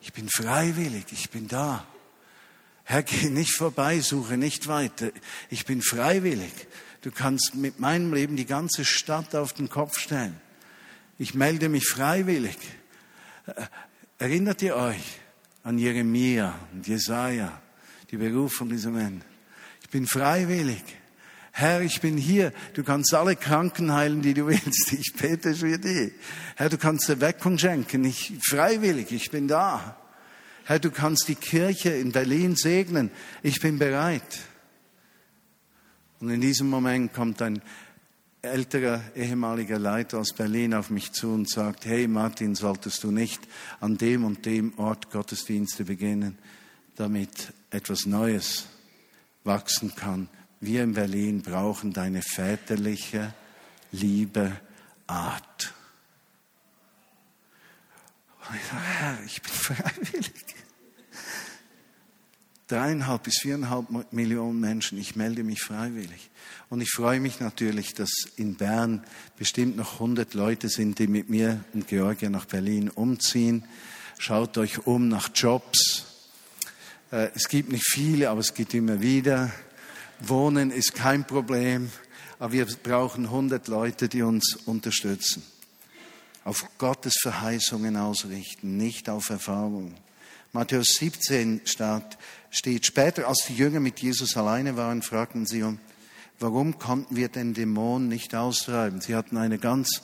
Ich 0.00 0.12
bin 0.12 0.28
freiwillig, 0.30 1.04
ich 1.12 1.30
bin 1.30 1.48
da. 1.48 1.86
Herr, 2.84 3.02
geh 3.02 3.28
nicht 3.28 3.54
vorbei, 3.54 4.00
suche 4.00 4.38
nicht 4.38 4.66
weiter. 4.66 5.10
Ich 5.50 5.66
bin 5.66 5.82
freiwillig. 5.82 6.52
Du 7.02 7.10
kannst 7.10 7.54
mit 7.54 7.78
meinem 7.78 8.14
Leben 8.14 8.36
die 8.36 8.46
ganze 8.46 8.84
Stadt 8.84 9.34
auf 9.34 9.52
den 9.52 9.68
Kopf 9.68 9.98
stellen. 9.98 10.40
Ich 11.18 11.34
melde 11.34 11.68
mich 11.68 11.86
freiwillig. 11.86 12.56
Erinnert 14.20 14.62
ihr 14.62 14.74
euch 14.74 15.20
an 15.62 15.78
Jeremia 15.78 16.52
und 16.72 16.88
Jesaja, 16.88 17.62
die 18.10 18.16
Berufung 18.16 18.68
dieser 18.68 18.90
Männer? 18.90 19.20
Ich 19.80 19.88
bin 19.90 20.08
freiwillig. 20.08 20.82
Herr, 21.52 21.82
ich 21.82 22.00
bin 22.00 22.16
hier. 22.16 22.52
Du 22.74 22.82
kannst 22.82 23.14
alle 23.14 23.36
Kranken 23.36 23.92
heilen, 23.92 24.20
die 24.20 24.34
du 24.34 24.48
willst. 24.48 24.92
Ich 24.98 25.12
bete 25.14 25.54
für 25.54 25.78
dich. 25.78 26.12
Herr, 26.56 26.68
du 26.68 26.78
kannst 26.78 27.08
Erweckung 27.08 27.58
schenken. 27.58 28.04
Ich, 28.04 28.32
freiwillig, 28.48 29.12
ich 29.12 29.30
bin 29.30 29.46
da. 29.46 29.96
Herr, 30.64 30.80
du 30.80 30.90
kannst 30.90 31.28
die 31.28 31.36
Kirche 31.36 31.90
in 31.90 32.10
Berlin 32.10 32.56
segnen. 32.56 33.10
Ich 33.44 33.60
bin 33.60 33.78
bereit. 33.78 34.40
Und 36.18 36.30
in 36.30 36.40
diesem 36.40 36.68
Moment 36.68 37.12
kommt 37.12 37.40
ein 37.40 37.62
älterer 38.50 39.02
ehemaliger 39.14 39.78
Leiter 39.78 40.18
aus 40.18 40.32
Berlin 40.32 40.74
auf 40.74 40.90
mich 40.90 41.12
zu 41.12 41.28
und 41.32 41.48
sagt, 41.48 41.86
hey 41.86 42.08
Martin, 42.08 42.54
solltest 42.54 43.04
du 43.04 43.10
nicht 43.10 43.40
an 43.80 43.98
dem 43.98 44.24
und 44.24 44.46
dem 44.46 44.78
Ort 44.78 45.10
Gottesdienste 45.10 45.84
beginnen, 45.84 46.38
damit 46.96 47.52
etwas 47.70 48.06
Neues 48.06 48.66
wachsen 49.44 49.94
kann 49.94 50.28
wir 50.60 50.82
in 50.82 50.94
Berlin 50.94 51.42
brauchen 51.42 51.92
deine 51.92 52.22
väterliche, 52.22 53.32
liebe 53.92 54.60
Art. 55.06 55.72
Und 58.48 58.56
ich 58.56 58.64
sage, 58.64 58.82
Herr, 58.82 59.18
ich 59.24 59.42
bin 59.42 59.52
freiwillig. 59.52 60.54
Dreieinhalb 62.68 63.22
bis 63.22 63.38
viereinhalb 63.40 64.12
Millionen 64.12 64.60
Menschen, 64.60 64.98
ich 64.98 65.16
melde 65.16 65.42
mich 65.42 65.62
freiwillig. 65.62 66.28
Und 66.68 66.82
ich 66.82 66.90
freue 66.90 67.18
mich 67.18 67.40
natürlich, 67.40 67.94
dass 67.94 68.10
in 68.36 68.56
Bern 68.56 69.02
bestimmt 69.38 69.78
noch 69.78 69.94
100 69.94 70.34
Leute 70.34 70.68
sind, 70.68 70.98
die 70.98 71.06
mit 71.06 71.30
mir 71.30 71.64
und 71.72 71.88
Georgia 71.88 72.28
nach 72.28 72.44
Berlin 72.44 72.90
umziehen. 72.90 73.64
Schaut 74.18 74.58
euch 74.58 74.86
um 74.86 75.08
nach 75.08 75.30
Jobs. 75.34 76.04
Äh, 77.10 77.30
es 77.34 77.48
gibt 77.48 77.72
nicht 77.72 77.88
viele, 77.90 78.28
aber 78.28 78.40
es 78.40 78.52
gibt 78.52 78.74
immer 78.74 79.00
wieder. 79.00 79.50
Wohnen 80.20 80.70
ist 80.70 80.94
kein 80.94 81.26
Problem, 81.26 81.90
aber 82.38 82.52
wir 82.52 82.66
brauchen 82.66 83.24
100 83.24 83.66
Leute, 83.68 84.10
die 84.10 84.20
uns 84.20 84.56
unterstützen. 84.66 85.42
Auf 86.44 86.66
Gottes 86.76 87.14
Verheißungen 87.22 87.96
ausrichten, 87.96 88.76
nicht 88.76 89.08
auf 89.08 89.30
Erfahrung. 89.30 89.94
Matthäus 90.52 90.96
17 90.98 91.60
steht, 92.50 92.86
später, 92.86 93.28
als 93.28 93.44
die 93.48 93.54
Jünger 93.54 93.80
mit 93.80 94.00
Jesus 94.00 94.36
alleine 94.36 94.76
waren, 94.76 95.02
fragten 95.02 95.46
sie, 95.46 95.64
warum 96.38 96.78
konnten 96.78 97.16
wir 97.16 97.28
den 97.28 97.54
Dämon 97.54 98.08
nicht 98.08 98.34
austreiben? 98.34 99.00
Sie 99.00 99.14
hatten 99.14 99.36
eine 99.36 99.58
ganz 99.58 100.02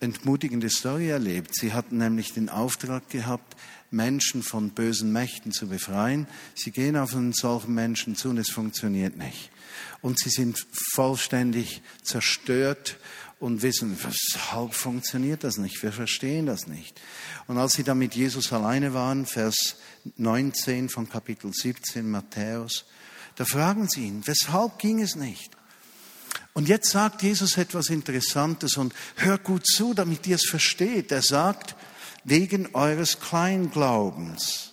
entmutigende 0.00 0.70
Story 0.70 1.10
erlebt. 1.10 1.54
Sie 1.54 1.72
hatten 1.72 1.98
nämlich 1.98 2.32
den 2.32 2.48
Auftrag 2.48 3.08
gehabt, 3.10 3.56
Menschen 3.90 4.42
von 4.42 4.70
bösen 4.70 5.12
Mächten 5.12 5.52
zu 5.52 5.68
befreien. 5.68 6.26
Sie 6.54 6.70
gehen 6.70 6.96
auf 6.96 7.14
einen 7.14 7.32
solchen 7.32 7.74
Menschen 7.74 8.16
zu 8.16 8.30
und 8.30 8.38
es 8.38 8.50
funktioniert 8.50 9.16
nicht. 9.16 9.50
Und 10.00 10.18
sie 10.18 10.30
sind 10.30 10.66
vollständig 10.94 11.82
zerstört 12.02 12.98
und 13.40 13.62
wissen, 13.62 13.96
weshalb 14.02 14.74
funktioniert 14.74 15.44
das 15.44 15.56
nicht? 15.56 15.82
Wir 15.82 15.92
verstehen 15.92 16.46
das 16.46 16.66
nicht. 16.66 17.00
Und 17.46 17.58
als 17.58 17.72
sie 17.72 17.82
dann 17.82 17.98
mit 17.98 18.14
Jesus 18.14 18.52
alleine 18.52 18.94
waren, 18.94 19.26
Vers 19.26 19.76
19 20.16 20.88
von 20.88 21.08
Kapitel 21.08 21.50
17 21.52 22.08
Matthäus, 22.08 22.84
da 23.36 23.44
fragen 23.44 23.88
sie 23.88 24.06
ihn, 24.06 24.22
weshalb 24.26 24.78
ging 24.78 25.00
es 25.00 25.16
nicht? 25.16 25.56
Und 26.52 26.68
jetzt 26.68 26.90
sagt 26.90 27.22
Jesus 27.22 27.56
etwas 27.56 27.88
Interessantes 27.88 28.76
und 28.76 28.92
hört 29.16 29.44
gut 29.44 29.66
zu, 29.66 29.94
damit 29.94 30.26
ihr 30.26 30.36
es 30.36 30.46
versteht. 30.46 31.12
Er 31.12 31.22
sagt, 31.22 31.74
wegen 32.24 32.74
eures 32.74 33.20
Kleinglaubens. 33.20 34.72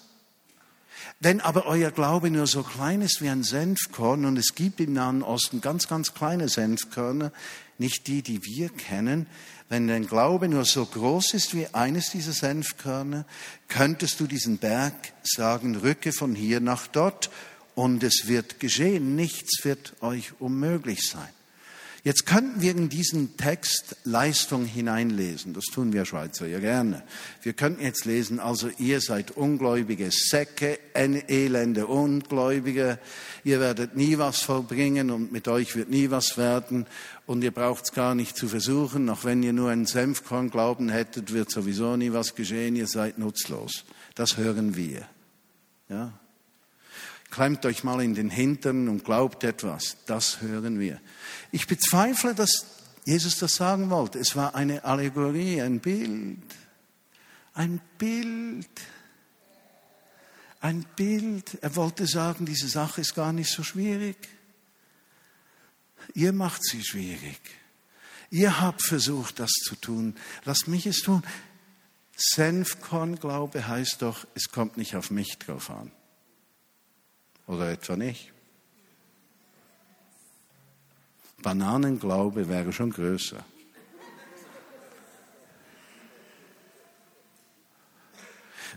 Wenn 1.19 1.41
aber 1.41 1.65
euer 1.65 1.89
Glaube 1.89 2.29
nur 2.29 2.45
so 2.45 2.61
klein 2.61 3.01
ist 3.01 3.21
wie 3.21 3.29
ein 3.29 3.43
Senfkorn, 3.43 4.25
und 4.25 4.37
es 4.37 4.53
gibt 4.53 4.79
im 4.79 4.93
Nahen 4.93 5.23
Osten 5.23 5.61
ganz, 5.61 5.87
ganz 5.87 6.13
kleine 6.13 6.47
Senfkörner, 6.47 7.31
nicht 7.79 8.05
die, 8.07 8.21
die 8.21 8.43
wir 8.43 8.69
kennen, 8.69 9.25
wenn 9.69 9.87
dein 9.87 10.07
Glaube 10.07 10.47
nur 10.47 10.63
so 10.63 10.85
groß 10.85 11.33
ist 11.33 11.55
wie 11.55 11.67
eines 11.73 12.11
dieser 12.11 12.33
Senfkörner, 12.33 13.25
könntest 13.67 14.19
du 14.19 14.27
diesen 14.27 14.59
Berg 14.59 14.93
sagen, 15.23 15.75
rücke 15.75 16.13
von 16.13 16.35
hier 16.35 16.59
nach 16.59 16.87
dort, 16.87 17.31
und 17.73 18.03
es 18.03 18.27
wird 18.27 18.59
geschehen, 18.59 19.15
nichts 19.15 19.63
wird 19.63 19.93
euch 20.01 20.33
unmöglich 20.39 21.07
sein. 21.07 21.36
Jetzt 22.07 22.25
könnten 22.25 22.61
wir 22.61 22.71
in 22.71 22.87
diesen 22.87 23.35
Text 23.35 23.97
Leistung 24.05 24.63
hineinlesen. 24.63 25.53
Das 25.53 25.65
tun 25.65 25.91
wir 25.91 26.05
Schweizer 26.05 26.47
ja 26.47 26.59
gerne. 26.59 27.03
Wir 27.41 27.51
könnten 27.51 27.83
jetzt 27.83 28.05
lesen, 28.05 28.39
also 28.39 28.69
ihr 28.77 29.01
seid 29.01 29.31
ungläubige 29.31 30.09
Säcke, 30.09 30.79
elende 30.93 31.85
Ungläubige. 31.85 32.97
Ihr 33.43 33.59
werdet 33.59 33.97
nie 33.97 34.17
was 34.17 34.39
vollbringen 34.39 35.11
und 35.11 35.33
mit 35.33 35.49
euch 35.49 35.75
wird 35.75 35.89
nie 35.89 36.09
was 36.09 36.37
werden. 36.37 36.85
Und 37.25 37.43
ihr 37.43 37.51
braucht 37.51 37.83
es 37.83 37.91
gar 37.91 38.15
nicht 38.15 38.37
zu 38.37 38.47
versuchen. 38.47 39.09
Auch 39.09 39.25
wenn 39.25 39.43
ihr 39.43 39.51
nur 39.51 39.69
einen 39.69 39.85
Senfkorn 39.85 40.49
glauben 40.49 40.87
hättet, 40.87 41.33
wird 41.33 41.51
sowieso 41.51 41.97
nie 41.97 42.13
was 42.13 42.35
geschehen. 42.35 42.77
Ihr 42.77 42.87
seid 42.87 43.17
nutzlos. 43.17 43.83
Das 44.15 44.37
hören 44.37 44.77
wir. 44.77 45.05
Ja? 45.89 46.13
Klemmt 47.31 47.65
euch 47.65 47.83
mal 47.83 48.01
in 48.01 48.15
den 48.15 48.29
Hintern 48.29 48.87
und 48.87 49.03
glaubt 49.03 49.43
etwas. 49.43 49.97
Das 50.05 50.39
hören 50.39 50.79
wir. 50.79 51.01
Ich 51.51 51.67
bezweifle, 51.67 52.35
dass 52.35 52.65
Jesus 53.05 53.37
das 53.37 53.55
sagen 53.55 53.89
wollte. 53.89 54.19
Es 54.19 54.35
war 54.35 54.55
eine 54.55 54.83
Allegorie, 54.83 55.61
ein 55.61 55.79
Bild. 55.79 56.43
Ein 57.53 57.79
Bild. 57.97 58.69
Ein 60.59 60.85
Bild. 60.95 61.57
Er 61.61 61.75
wollte 61.75 62.05
sagen, 62.05 62.45
diese 62.45 62.67
Sache 62.67 63.01
ist 63.01 63.15
gar 63.15 63.31
nicht 63.31 63.49
so 63.49 63.63
schwierig. 63.63 64.17
Ihr 66.13 66.33
macht 66.33 66.63
sie 66.63 66.83
schwierig. 66.83 67.39
Ihr 68.29 68.59
habt 68.59 68.83
versucht, 68.83 69.39
das 69.39 69.51
zu 69.51 69.75
tun. 69.75 70.15
Lasst 70.43 70.67
mich 70.67 70.85
es 70.85 71.01
tun. 71.01 71.23
Senfkornglaube 72.17 73.67
heißt 73.67 74.01
doch, 74.01 74.27
es 74.33 74.49
kommt 74.49 74.75
nicht 74.77 74.95
auf 74.95 75.11
mich 75.11 75.37
drauf 75.37 75.69
an. 75.69 75.91
Oder 77.45 77.71
etwa 77.71 77.95
nicht? 77.95 78.33
Bananenglaube 81.41 82.49
wäre 82.49 82.73
schon 82.73 82.91
größer. 82.91 83.43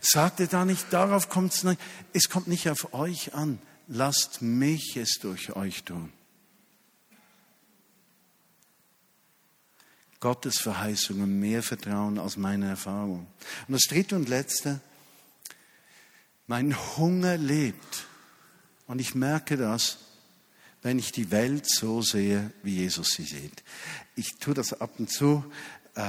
Sagte 0.00 0.46
da 0.46 0.64
nicht, 0.64 0.92
darauf 0.92 1.28
kommt 1.28 1.52
es 1.52 1.62
nicht, 1.62 1.80
es 2.12 2.28
kommt 2.30 2.48
nicht 2.48 2.68
auf 2.70 2.94
euch 2.94 3.34
an, 3.34 3.58
lasst 3.86 4.40
mich 4.40 4.96
es 4.96 5.18
durch 5.20 5.54
euch 5.56 5.84
tun. 5.84 6.12
Gottes 10.20 10.58
Verheißungen 10.58 11.40
mehr 11.40 11.62
Vertrauen 11.62 12.18
als 12.18 12.36
meine 12.36 12.68
Erfahrung. 12.68 13.26
Und 13.68 13.72
das 13.72 13.82
dritte 13.88 14.16
und 14.16 14.28
letzte, 14.28 14.80
mein 16.46 16.76
Hunger 16.96 17.36
lebt 17.36 18.06
und 18.86 19.00
ich 19.00 19.14
merke 19.14 19.56
das, 19.56 19.98
wenn 20.82 20.98
ich 20.98 21.12
die 21.12 21.30
Welt 21.30 21.66
so 21.66 22.02
sehe, 22.02 22.52
wie 22.62 22.76
Jesus 22.76 23.10
sie 23.10 23.24
sieht. 23.24 23.62
Ich 24.16 24.36
tue 24.38 24.54
das 24.54 24.80
ab 24.80 24.92
und 24.98 25.10
zu. 25.10 25.44
Äh, 25.94 26.08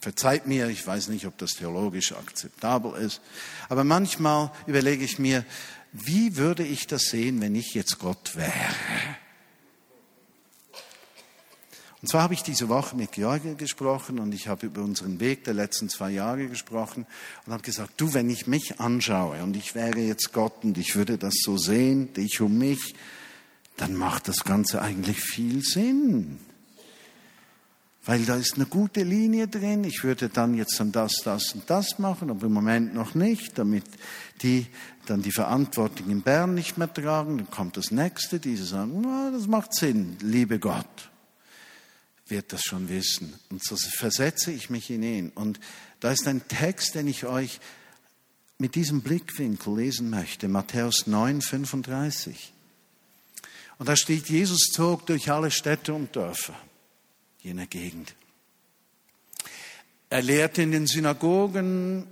verzeiht 0.00 0.46
mir, 0.46 0.68
ich 0.68 0.86
weiß 0.86 1.08
nicht, 1.08 1.26
ob 1.26 1.38
das 1.38 1.52
theologisch 1.52 2.12
akzeptabel 2.12 2.94
ist, 2.94 3.22
aber 3.70 3.84
manchmal 3.84 4.52
überlege 4.66 5.04
ich 5.04 5.18
mir, 5.18 5.44
wie 5.92 6.36
würde 6.36 6.64
ich 6.64 6.86
das 6.86 7.04
sehen, 7.04 7.40
wenn 7.40 7.54
ich 7.54 7.72
jetzt 7.74 7.98
Gott 7.98 8.36
wäre? 8.36 8.52
Und 12.02 12.08
zwar 12.08 12.22
habe 12.24 12.34
ich 12.34 12.42
diese 12.42 12.68
Woche 12.68 12.96
mit 12.96 13.12
George 13.12 13.54
gesprochen 13.54 14.18
und 14.18 14.34
ich 14.34 14.46
habe 14.46 14.66
über 14.66 14.82
unseren 14.82 15.20
Weg 15.20 15.44
der 15.44 15.54
letzten 15.54 15.88
zwei 15.88 16.10
Jahre 16.10 16.48
gesprochen 16.48 17.06
und 17.46 17.52
habe 17.54 17.62
gesagt, 17.62 17.92
du, 17.96 18.12
wenn 18.12 18.28
ich 18.28 18.46
mich 18.46 18.78
anschaue 18.78 19.42
und 19.42 19.56
ich 19.56 19.74
wäre 19.74 20.00
jetzt 20.00 20.34
Gott 20.34 20.64
und 20.64 20.76
ich 20.76 20.96
würde 20.96 21.16
das 21.16 21.32
so 21.42 21.56
sehen, 21.56 22.12
dich 22.12 22.42
um 22.42 22.58
mich, 22.58 22.94
dann 23.76 23.94
macht 23.94 24.28
das 24.28 24.44
Ganze 24.44 24.82
eigentlich 24.82 25.20
viel 25.20 25.62
Sinn. 25.62 26.38
weil 28.06 28.26
da 28.26 28.36
ist 28.36 28.56
eine 28.56 28.66
gute 28.66 29.02
Linie 29.02 29.48
drin. 29.48 29.82
Ich 29.84 30.04
würde 30.04 30.28
dann 30.28 30.54
jetzt 30.54 30.78
dann 30.78 30.92
das, 30.92 31.14
das 31.24 31.54
und 31.54 31.70
das 31.70 31.98
machen, 31.98 32.30
aber 32.30 32.46
im 32.46 32.52
Moment 32.52 32.92
noch 32.94 33.14
nicht, 33.14 33.58
damit 33.58 33.84
die 34.42 34.66
dann 35.06 35.22
die 35.22 35.32
Verantwortung 35.32 36.10
in 36.10 36.20
Bern 36.20 36.54
nicht 36.54 36.76
mehr 36.76 36.92
tragen. 36.92 37.38
Dann 37.38 37.50
kommt 37.50 37.78
das 37.78 37.90
nächste, 37.90 38.40
diese 38.40 38.66
sagen, 38.66 39.00
na, 39.02 39.30
das 39.30 39.46
macht 39.46 39.74
Sinn, 39.74 40.18
liebe 40.20 40.58
Gott 40.58 41.10
wird 42.28 42.52
das 42.52 42.62
schon 42.62 42.88
wissen. 42.88 43.34
Und 43.50 43.62
so 43.62 43.76
versetze 43.76 44.50
ich 44.50 44.70
mich 44.70 44.90
in 44.90 45.02
ihn. 45.02 45.30
Und 45.30 45.60
da 46.00 46.10
ist 46.10 46.26
ein 46.26 46.46
Text, 46.48 46.94
den 46.94 47.06
ich 47.06 47.26
euch 47.26 47.60
mit 48.58 48.74
diesem 48.74 49.02
Blickwinkel 49.02 49.76
lesen 49.76 50.10
möchte. 50.10 50.48
Matthäus 50.48 51.06
9, 51.06 51.42
35. 51.42 52.52
Und 53.78 53.88
da 53.88 53.96
steht, 53.96 54.28
Jesus 54.28 54.70
zog 54.72 55.06
durch 55.06 55.30
alle 55.30 55.50
Städte 55.50 55.94
und 55.94 56.14
Dörfer 56.14 56.54
jener 57.40 57.66
Gegend. 57.66 58.14
Er 60.10 60.22
lehrte 60.22 60.62
in 60.62 60.70
den 60.70 60.86
Synagogen 60.86 62.06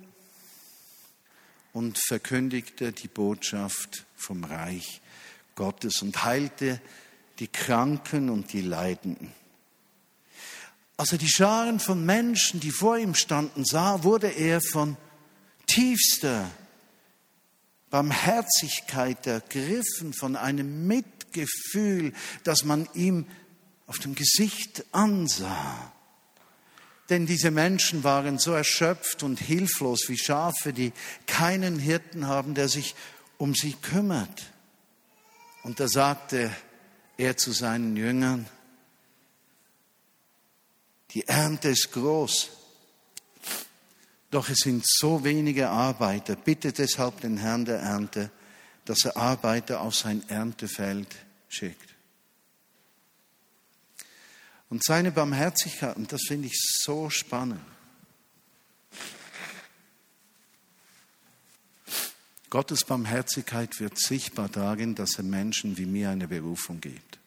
und 1.72 1.98
verkündigte 1.98 2.92
die 2.92 3.09
Botschaft 3.09 4.05
vom 4.16 4.44
Reich 4.44 5.01
Gottes 5.55 6.03
und 6.03 6.25
heilte 6.25 6.81
die 7.38 7.48
Kranken 7.48 8.29
und 8.29 8.53
die 8.53 8.62
Leidenden. 8.62 9.33
Als 10.96 11.12
er 11.12 11.18
die 11.18 11.29
Scharen 11.29 11.81
von 11.81 12.05
Menschen, 12.05 12.61
die 12.61 12.70
vor 12.70 12.98
ihm 12.98 13.14
standen, 13.14 13.64
sah, 13.64 14.05
wurde 14.05 14.29
er 14.29 14.61
von 14.61 14.96
tiefster 15.66 16.51
Barmherzigkeit 17.90 19.27
ergriffen, 19.27 20.12
von 20.12 20.37
einem 20.37 20.87
Mitgefühl, 20.87 21.12
das 22.45 22.64
man 22.64 22.88
ihm 22.95 23.27
auf 23.87 23.99
dem 23.99 24.14
Gesicht 24.14 24.85
ansah. 24.92 25.92
Denn 27.11 27.27
diese 27.27 27.51
Menschen 27.51 28.05
waren 28.05 28.38
so 28.38 28.53
erschöpft 28.53 29.23
und 29.23 29.38
hilflos 29.38 30.09
wie 30.09 30.16
Schafe, 30.16 30.73
die 30.73 30.92
keinen 31.27 31.79
Hirten 31.79 32.27
haben, 32.27 32.55
der 32.55 32.68
sich 32.68 32.95
um 33.38 33.55
sie 33.55 33.75
kümmert. 33.75 34.53
Und 35.62 35.79
da 35.79 35.88
sagte 35.88 36.51
er 37.18 37.37
zu 37.37 37.53
seinen 37.53 37.97
Jüngern, 37.97 38.49
die 41.11 41.27
Ernte 41.29 41.68
ist 41.68 41.92
groß, 41.92 42.51
doch 44.31 44.49
es 44.49 44.61
sind 44.61 44.83
so 44.87 45.23
wenige 45.25 45.68
Arbeiter. 45.68 46.37
Bitte 46.37 46.73
deshalb 46.73 47.21
den 47.21 47.37
Herrn 47.37 47.66
der 47.66 47.81
Ernte, 47.81 48.31
dass 48.85 49.05
er 49.05 49.16
Arbeiter 49.16 49.81
auf 49.81 49.95
sein 49.95 50.29
Erntefeld 50.29 51.09
schickt. 51.49 51.95
Und 54.68 54.83
seine 54.85 55.12
Barmherzigkeit, 55.12 55.97
und 55.97 56.11
das 56.12 56.23
finde 56.27 56.49
ich 56.49 56.59
so 56.83 57.11
spannend. 57.11 57.61
Gottes 62.49 62.85
Barmherzigkeit 62.85 63.81
wird 63.81 63.99
sichtbar 63.99 64.49
darin, 64.49 64.95
dass 64.95 65.16
er 65.16 65.25
Menschen 65.25 65.79
wie 65.79 65.87
mir 65.87 66.11
eine 66.11 66.29
Berufung 66.29 66.81
gibt. 66.81 67.18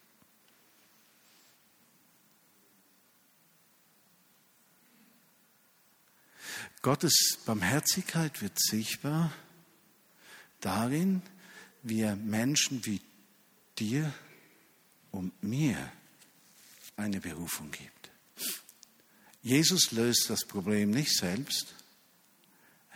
Gottes 6.84 7.40
Barmherzigkeit 7.44 8.44
wird 8.44 8.60
sichtbar 8.60 9.32
darin, 10.62 11.24
wie 11.24 11.35
er 11.90 12.16
Menschen 12.16 12.86
wie 12.86 13.02
dir 13.78 14.14
und 15.12 15.44
mir 15.44 15.92
eine 16.96 17.20
Berufung 17.20 17.72
gibt. 17.72 18.12
Jesus 19.42 19.92
löst 19.92 20.30
das 20.30 20.46
Problem 20.46 20.90
nicht 20.90 21.16
selbst, 21.16 21.76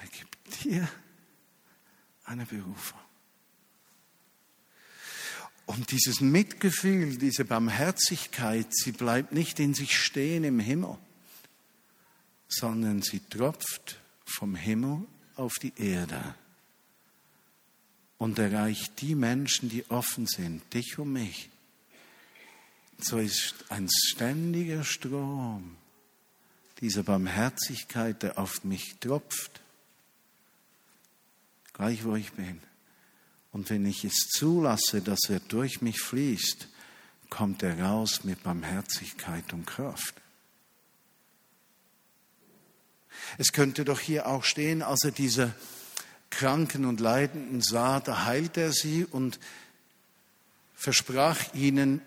er 0.02 0.08
gibt 0.08 0.64
dir 0.64 0.90
eine 2.24 2.46
Berufung. 2.46 3.00
Und 5.66 5.92
dieses 5.92 6.20
Mitgefühl, 6.22 7.18
diese 7.18 7.46
Barmherzigkeit, 7.46 8.68
sie 8.72 8.92
bleibt 8.92 9.34
nicht 9.34 9.60
in 9.60 9.76
sich 9.76 9.96
stehen 9.96 10.44
im 10.44 10.60
Himmel 10.60 10.98
sondern 12.50 13.02
sie 13.02 13.22
tropft 13.30 14.00
vom 14.26 14.56
Himmel 14.56 15.06
auf 15.36 15.60
die 15.60 15.74
Erde 15.78 16.36
und 18.20 18.38
erreicht 18.38 19.02
die 19.02 19.16
Menschen, 19.16 19.70
die 19.70 19.90
offen 19.90 20.28
sind, 20.28 20.62
dich 20.74 21.00
und 21.00 21.14
mich. 21.14 21.50
So 23.00 23.18
ist 23.18 23.56
ein 23.70 23.90
ständiger 23.90 24.84
Strom 24.84 25.78
dieser 26.82 27.04
Barmherzigkeit, 27.04 28.22
der 28.22 28.38
auf 28.38 28.64
mich 28.64 28.98
tropft, 29.00 29.62
gleich 31.74 32.04
wo 32.04 32.16
ich 32.16 32.34
bin. 32.34 32.62
Und 33.52 33.70
wenn 33.70 33.86
ich 33.86 34.04
es 34.04 34.28
zulasse, 34.30 35.02
dass 35.02 35.22
er 35.30 35.40
durch 35.40 35.82
mich 35.82 36.00
fließt, 36.00 36.68
kommt 37.30 37.64
er 37.64 37.80
raus 37.80 38.24
mit 38.24 38.44
Barmherzigkeit 38.44 39.54
und 39.54 39.66
Kraft. 39.66 40.16
Es 43.38 43.52
könnte 43.54 43.86
doch 43.86 44.00
hier 44.00 44.28
auch 44.28 44.44
stehen, 44.44 44.82
als 44.82 45.04
er 45.04 45.12
diese 45.12 45.54
Kranken 46.30 46.86
und 46.86 47.00
Leidenden 47.00 47.62
sah, 47.62 48.00
da 48.00 48.26
heilte 48.26 48.62
er 48.62 48.72
sie 48.72 49.06
und 49.06 49.40
versprach 50.76 51.54
ihnen, 51.54 52.02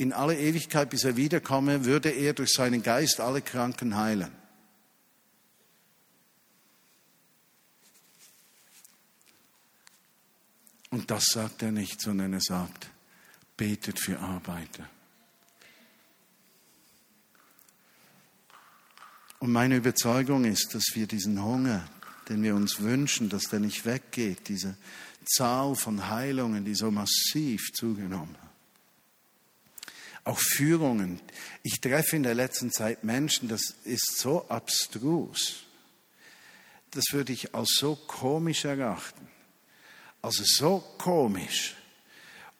in 0.00 0.14
alle 0.14 0.38
Ewigkeit, 0.38 0.88
bis 0.88 1.04
er 1.04 1.16
wiederkomme, 1.16 1.84
würde 1.84 2.08
er 2.08 2.32
durch 2.32 2.54
seinen 2.54 2.82
Geist 2.82 3.20
alle 3.20 3.42
Kranken 3.42 3.96
heilen. 3.96 4.32
Und 10.88 11.10
das 11.10 11.26
sagt 11.26 11.62
er 11.62 11.70
nicht, 11.70 12.00
sondern 12.00 12.32
er 12.32 12.40
sagt, 12.40 12.88
betet 13.58 14.00
für 14.00 14.18
Arbeiter. 14.18 14.88
Und 19.38 19.52
meine 19.52 19.76
Überzeugung 19.76 20.44
ist, 20.44 20.74
dass 20.74 20.84
wir 20.94 21.06
diesen 21.06 21.42
Hunger, 21.42 21.86
den 22.28 22.42
wir 22.42 22.54
uns 22.54 22.80
wünschen, 22.80 23.28
dass 23.28 23.44
der 23.44 23.60
nicht 23.60 23.86
weggeht, 23.86 24.48
diese 24.48 24.76
Zahl 25.24 25.74
von 25.74 26.08
Heilungen, 26.08 26.64
die 26.64 26.74
so 26.74 26.90
massiv 26.90 27.72
zugenommen 27.72 28.36
hat. 28.40 28.50
Auch 30.24 30.38
Führungen. 30.38 31.20
Ich 31.62 31.80
treffe 31.80 32.16
in 32.16 32.22
der 32.22 32.34
letzten 32.34 32.70
Zeit 32.70 33.04
Menschen, 33.04 33.48
das 33.48 33.74
ist 33.84 34.18
so 34.18 34.48
abstrus. 34.48 35.64
Das 36.90 37.04
würde 37.12 37.32
ich 37.32 37.54
als 37.54 37.76
so 37.78 37.96
komisch 37.96 38.64
erachten. 38.64 39.28
Also 40.22 40.42
so 40.44 40.84
komisch. 40.98 41.76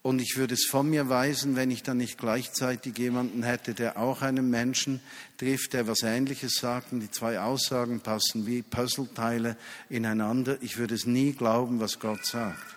Und 0.02 0.22
ich 0.22 0.36
würde 0.36 0.54
es 0.54 0.64
von 0.64 0.88
mir 0.88 1.10
weisen, 1.10 1.56
wenn 1.56 1.70
ich 1.70 1.82
dann 1.82 1.98
nicht 1.98 2.16
gleichzeitig 2.16 2.96
jemanden 2.96 3.42
hätte, 3.42 3.74
der 3.74 3.98
auch 3.98 4.22
einen 4.22 4.48
Menschen 4.48 5.00
trifft, 5.36 5.74
der 5.74 5.86
was 5.86 6.02
Ähnliches 6.02 6.54
sagt 6.54 6.92
und 6.92 7.00
die 7.00 7.10
zwei 7.10 7.38
Aussagen 7.38 8.00
passen 8.00 8.46
wie 8.46 8.62
Puzzleteile 8.62 9.58
ineinander. 9.90 10.56
Ich 10.62 10.78
würde 10.78 10.94
es 10.94 11.04
nie 11.04 11.32
glauben, 11.32 11.80
was 11.80 11.98
Gott 11.98 12.24
sagt. 12.24 12.76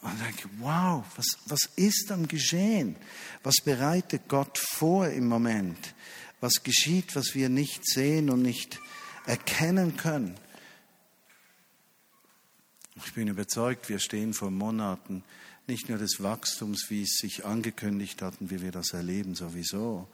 Und 0.00 0.18
denke, 0.24 0.48
wow, 0.60 1.04
was, 1.16 1.26
was 1.46 1.68
ist 1.76 2.06
dann 2.08 2.26
geschehen? 2.26 2.96
Was 3.42 3.56
bereitet 3.62 4.28
Gott 4.28 4.56
vor 4.56 5.08
im 5.08 5.28
Moment? 5.28 5.94
Was 6.40 6.62
geschieht, 6.62 7.16
was 7.16 7.34
wir 7.34 7.50
nicht 7.50 7.86
sehen 7.86 8.30
und 8.30 8.40
nicht 8.40 8.80
erkennen 9.26 9.96
können? 9.96 10.36
Ich 13.04 13.12
bin 13.14 13.28
überzeugt, 13.28 13.88
wir 13.88 13.98
stehen 13.98 14.34
vor 14.34 14.50
Monaten 14.50 15.22
nicht 15.66 15.88
nur 15.88 15.98
des 15.98 16.22
Wachstums, 16.22 16.86
wie 16.88 17.02
es 17.02 17.16
sich 17.16 17.44
angekündigt 17.44 18.22
hat 18.22 18.40
und 18.40 18.50
wie 18.50 18.62
wir 18.62 18.72
das 18.72 18.92
erleben 18.92 19.34
sowieso, 19.34 20.08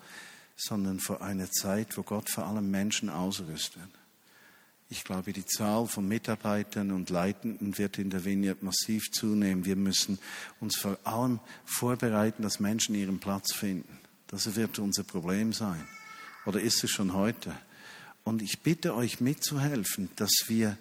sondern 0.56 0.98
vor 1.00 1.22
einer 1.22 1.50
Zeit, 1.50 1.96
wo 1.96 2.02
Gott 2.02 2.28
vor 2.28 2.46
allem 2.46 2.70
Menschen 2.70 3.08
ausrüstet. 3.08 3.88
Ich 4.90 5.04
glaube, 5.04 5.32
die 5.32 5.46
Zahl 5.46 5.86
von 5.86 6.06
Mitarbeitern 6.06 6.92
und 6.92 7.10
Leitenden 7.10 7.78
wird 7.78 7.98
in 7.98 8.10
der 8.10 8.24
Vineyard 8.24 8.62
massiv 8.62 9.10
zunehmen. 9.10 9.64
Wir 9.64 9.76
müssen 9.76 10.18
uns 10.60 10.76
vor 10.76 10.98
allem 11.04 11.40
vorbereiten, 11.64 12.42
dass 12.42 12.60
Menschen 12.60 12.94
ihren 12.94 13.18
Platz 13.18 13.54
finden. 13.54 13.98
Das 14.26 14.54
wird 14.56 14.78
unser 14.78 15.04
Problem 15.04 15.52
sein. 15.52 15.86
Oder 16.44 16.60
ist 16.60 16.84
es 16.84 16.90
schon 16.90 17.14
heute? 17.14 17.56
Und 18.24 18.42
ich 18.42 18.60
bitte 18.60 18.94
euch 18.94 19.20
mitzuhelfen, 19.20 20.10
dass 20.16 20.32
wir 20.48 20.76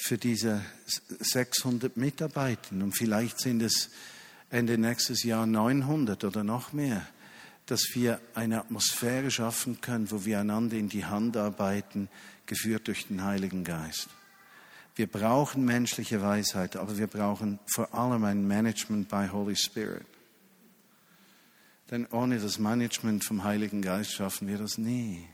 für 0.00 0.16
diese 0.16 0.64
600 0.86 1.96
Mitarbeiter 1.96 2.70
und 2.70 2.96
vielleicht 2.96 3.40
sind 3.40 3.60
es 3.62 3.90
Ende 4.48 4.78
nächstes 4.78 5.24
Jahr 5.24 5.44
900 5.44 6.22
oder 6.22 6.44
noch 6.44 6.72
mehr, 6.72 7.04
dass 7.66 7.82
wir 7.94 8.20
eine 8.34 8.60
Atmosphäre 8.60 9.30
schaffen 9.32 9.80
können, 9.80 10.08
wo 10.12 10.24
wir 10.24 10.38
einander 10.38 10.76
in 10.76 10.88
die 10.88 11.04
Hand 11.04 11.36
arbeiten, 11.36 12.08
geführt 12.46 12.86
durch 12.86 13.08
den 13.08 13.24
Heiligen 13.24 13.64
Geist. 13.64 14.08
Wir 14.94 15.08
brauchen 15.08 15.64
menschliche 15.64 16.22
Weisheit, 16.22 16.76
aber 16.76 16.96
wir 16.96 17.08
brauchen 17.08 17.58
vor 17.66 17.92
allem 17.92 18.22
ein 18.22 18.46
Management 18.46 19.08
by 19.08 19.26
Holy 19.32 19.56
Spirit. 19.56 20.06
Denn 21.90 22.06
ohne 22.06 22.38
das 22.38 22.60
Management 22.60 23.24
vom 23.24 23.42
Heiligen 23.42 23.82
Geist 23.82 24.12
schaffen 24.12 24.46
wir 24.46 24.58
das 24.58 24.78
nie. 24.78 25.26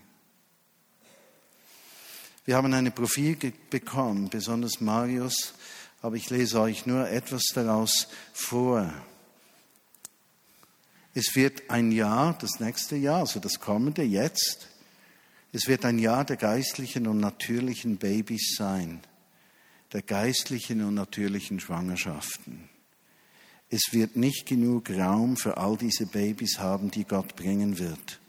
Wir 2.44 2.56
haben 2.56 2.74
eine 2.74 2.90
Profil 2.90 3.36
bekommen, 3.70 4.28
besonders 4.28 4.80
Marius, 4.80 5.54
aber 6.02 6.16
ich 6.16 6.28
lese 6.28 6.60
euch 6.60 6.84
nur 6.84 7.08
etwas 7.08 7.44
daraus 7.54 8.08
vor. 8.34 8.92
Es 11.14 11.34
wird 11.34 11.70
ein 11.70 11.90
Jahr, 11.90 12.36
das 12.38 12.60
nächste 12.60 12.96
Jahr, 12.96 13.20
also 13.20 13.40
das 13.40 13.60
kommende 13.60 14.02
jetzt, 14.02 14.68
es 15.52 15.68
wird 15.68 15.84
ein 15.84 15.98
Jahr 15.98 16.24
der 16.24 16.36
geistlichen 16.36 17.06
und 17.06 17.20
natürlichen 17.20 17.96
Babys 17.96 18.56
sein, 18.58 19.00
der 19.92 20.02
geistlichen 20.02 20.84
und 20.84 20.94
natürlichen 20.94 21.60
Schwangerschaften. 21.60 22.68
Es 23.70 23.92
wird 23.92 24.16
nicht 24.16 24.46
genug 24.46 24.90
Raum 24.90 25.36
für 25.36 25.56
all 25.56 25.76
diese 25.76 26.06
Babys 26.06 26.58
haben, 26.58 26.90
die 26.90 27.04
Gott 27.04 27.36
bringen 27.36 27.78
wird. 27.78 28.20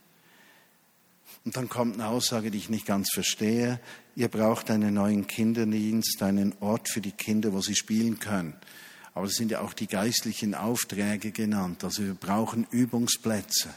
Und 1.46 1.56
dann 1.56 1.70
kommt 1.70 1.94
eine 1.96 2.08
Aussage, 2.08 2.52
die 2.52 2.58
ich 2.58 2.70
nicht 2.70 2.88
ganz 2.88 3.12
verstehe. 3.14 3.80
Ihr 4.16 4.28
braucht 4.28 4.72
einen 4.72 4.96
neuen 4.96 5.28
Kinderdienst, 5.28 6.22
einen 6.24 6.56
Ort 6.60 6.90
für 6.90 7.02
die 7.02 7.12
Kinder, 7.12 7.54
wo 7.54 7.62
sie 7.62 7.76
spielen 7.76 8.20
können. 8.20 8.56
Aber 9.14 9.28
es 9.28 9.36
sind 9.36 9.52
ja 9.52 9.62
auch 9.62 9.74
die 9.74 9.88
geistlichen 9.88 10.56
Aufträge 10.56 11.32
genannt. 11.32 11.84
Also 11.84 12.04
wir 12.04 12.16
brauchen 12.16 12.68
Übungsplätze 12.72 13.70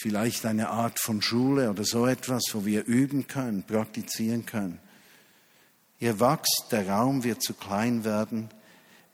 vielleicht 0.00 0.46
eine 0.46 0.70
Art 0.70 1.00
von 1.00 1.20
Schule 1.22 1.70
oder 1.70 1.84
so 1.84 2.06
etwas, 2.06 2.42
wo 2.52 2.64
wir 2.64 2.84
üben 2.84 3.26
können, 3.26 3.64
praktizieren 3.64 4.46
können. 4.46 4.78
Ihr 5.98 6.20
wachst, 6.20 6.66
der 6.70 6.88
Raum 6.88 7.24
wird 7.24 7.42
zu 7.42 7.54
klein 7.54 8.04
werden. 8.04 8.48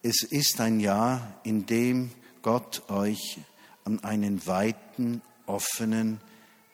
Es 0.02 0.22
ist 0.22 0.60
ein 0.60 0.80
Jahr, 0.80 1.40
in 1.42 1.64
dem 1.64 2.10
Gott 2.42 2.82
euch 2.90 3.38
an 3.84 4.04
einen 4.04 4.46
weiten, 4.46 5.22
offenen 5.46 6.20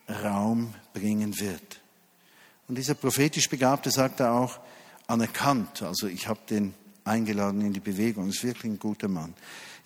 Raum 0.09 0.75
bringen 0.93 1.39
wird. 1.39 1.81
Und 2.69 2.77
dieser 2.77 2.95
prophetisch 2.95 3.49
Begabte 3.49 3.91
sagt 3.91 4.21
er 4.21 4.33
auch, 4.33 4.61
anerkannt, 5.07 5.83
also 5.83 6.07
ich 6.07 6.29
habe 6.29 6.41
den 6.49 6.75
eingeladen 7.05 7.63
in 7.63 7.73
die 7.73 7.81
Bewegung, 7.81 8.29
ist 8.29 8.45
wirklich 8.45 8.73
ein 8.73 8.79
guter 8.79 9.09
Mann. 9.09 9.35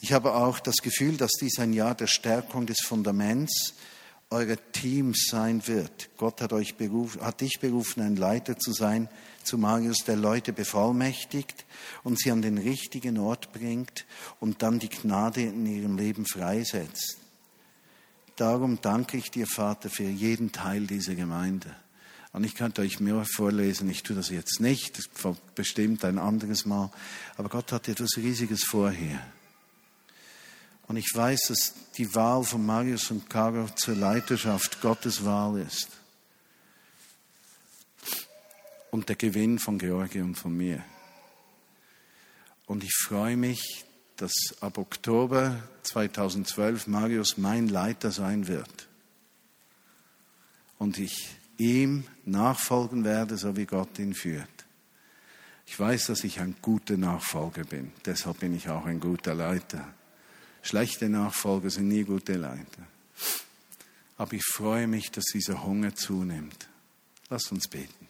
Ich 0.01 0.13
habe 0.13 0.35
auch 0.35 0.61
das 0.61 0.77
Gefühl, 0.77 1.17
dass 1.17 1.33
dies 1.41 1.59
ein 1.59 1.73
Jahr 1.73 1.95
der 1.95 2.07
Stärkung 2.09 2.67
des 2.67 2.81
Fundaments 2.81 3.75
euer 4.31 4.57
Team 4.73 5.15
sein 5.15 5.67
wird. 5.67 6.11
Gott 6.19 6.41
hat, 6.43 6.53
euch 6.53 6.75
berufen, 6.75 7.23
hat 7.23 7.41
dich 7.41 7.61
berufen, 7.61 8.03
ein 8.03 8.17
Leiter 8.17 8.59
zu 8.59 8.73
sein, 8.73 9.09
zu 9.45 9.57
Marius, 9.59 10.05
der 10.07 10.17
Leute 10.17 10.53
bevollmächtigt 10.53 11.65
und 12.03 12.19
sie 12.19 12.31
an 12.31 12.43
den 12.43 12.59
richtigen 12.59 13.19
Ort 13.19 13.53
bringt 13.53 14.05
und 14.41 14.63
dann 14.63 14.79
die 14.79 14.89
Gnade 14.89 15.43
in 15.43 15.67
ihrem 15.67 15.97
Leben 15.97 16.27
freisetzt. 16.27 17.24
Darum 18.37 18.81
danke 18.81 19.17
ich 19.17 19.31
dir, 19.31 19.47
Vater, 19.47 19.89
für 19.89 20.03
jeden 20.03 20.51
Teil 20.51 20.87
dieser 20.87 21.15
Gemeinde. 21.15 21.75
Und 22.33 22.43
ich 22.43 22.57
könnte 22.57 22.83
euch 22.83 22.99
mehr 22.99 23.25
vorlesen, 23.25 23.89
ich 23.89 24.03
tue 24.03 24.17
das 24.17 24.29
jetzt 24.29 24.61
nicht, 24.61 24.99
das 24.99 25.37
bestimmt 25.55 26.05
ein 26.05 26.19
anderes 26.19 26.67
Mal, 26.67 26.91
aber 27.37 27.49
Gott 27.49 27.71
hat 27.71 27.87
etwas 27.87 28.17
Riesiges 28.17 28.65
vorher. 28.65 29.25
Und 30.89 30.97
ich 30.97 31.11
weiß, 31.15 31.47
dass 31.49 31.75
die 31.97 32.13
Wahl 32.15 32.43
von 32.43 32.67
Marius 32.67 33.13
und 33.13 33.31
Caro 33.31 33.69
zur 33.77 33.95
Leiterschaft 33.95 34.81
Gottes 34.81 35.25
Wahl 35.25 35.61
ist. 35.61 35.89
Und 38.91 39.09
der 39.09 39.17
Gewinn 39.17 39.61
von 39.61 39.79
Georgie 39.79 40.21
und 40.21 40.35
von 40.35 40.57
mir. 40.57 40.85
Und 42.67 42.83
ich 42.83 42.95
freue 42.95 43.37
mich, 43.37 43.84
dass 44.17 44.33
ab 44.61 44.79
Oktober 44.79 45.63
2012 45.83 46.87
Marius 46.87 47.37
mein 47.37 47.69
Leiter 47.69 48.11
sein 48.11 48.47
wird. 48.47 48.89
Und 50.79 50.99
ich 50.99 51.37
ihm 51.57 52.05
nachfolgen 52.25 53.05
werde, 53.05 53.37
so 53.37 53.57
wie 53.57 53.67
Gott 53.67 53.99
ihn 53.99 54.15
führt. 54.15 54.49
Ich 55.67 55.79
weiß, 55.79 56.07
dass 56.07 56.25
ich 56.25 56.41
ein 56.41 56.57
guter 56.61 56.97
Nachfolger 56.97 57.65
bin. 57.65 57.93
Deshalb 58.05 58.41
bin 58.41 58.55
ich 58.55 58.69
auch 58.69 58.85
ein 58.85 59.01
guter 59.01 59.35
Leiter. 59.35 59.87
Schlechte 60.63 61.09
Nachfolger 61.09 61.71
sind 61.71 61.89
nie 61.89 62.05
gute 62.05 62.35
Leiter. 62.35 62.87
Aber 64.17 64.33
ich 64.35 64.45
freue 64.45 64.87
mich, 64.87 65.11
dass 65.11 65.25
dieser 65.25 65.65
Hunger 65.65 65.95
zunimmt. 65.95 66.69
Lass 67.29 67.51
uns 67.51 67.69
beten. 67.69 68.04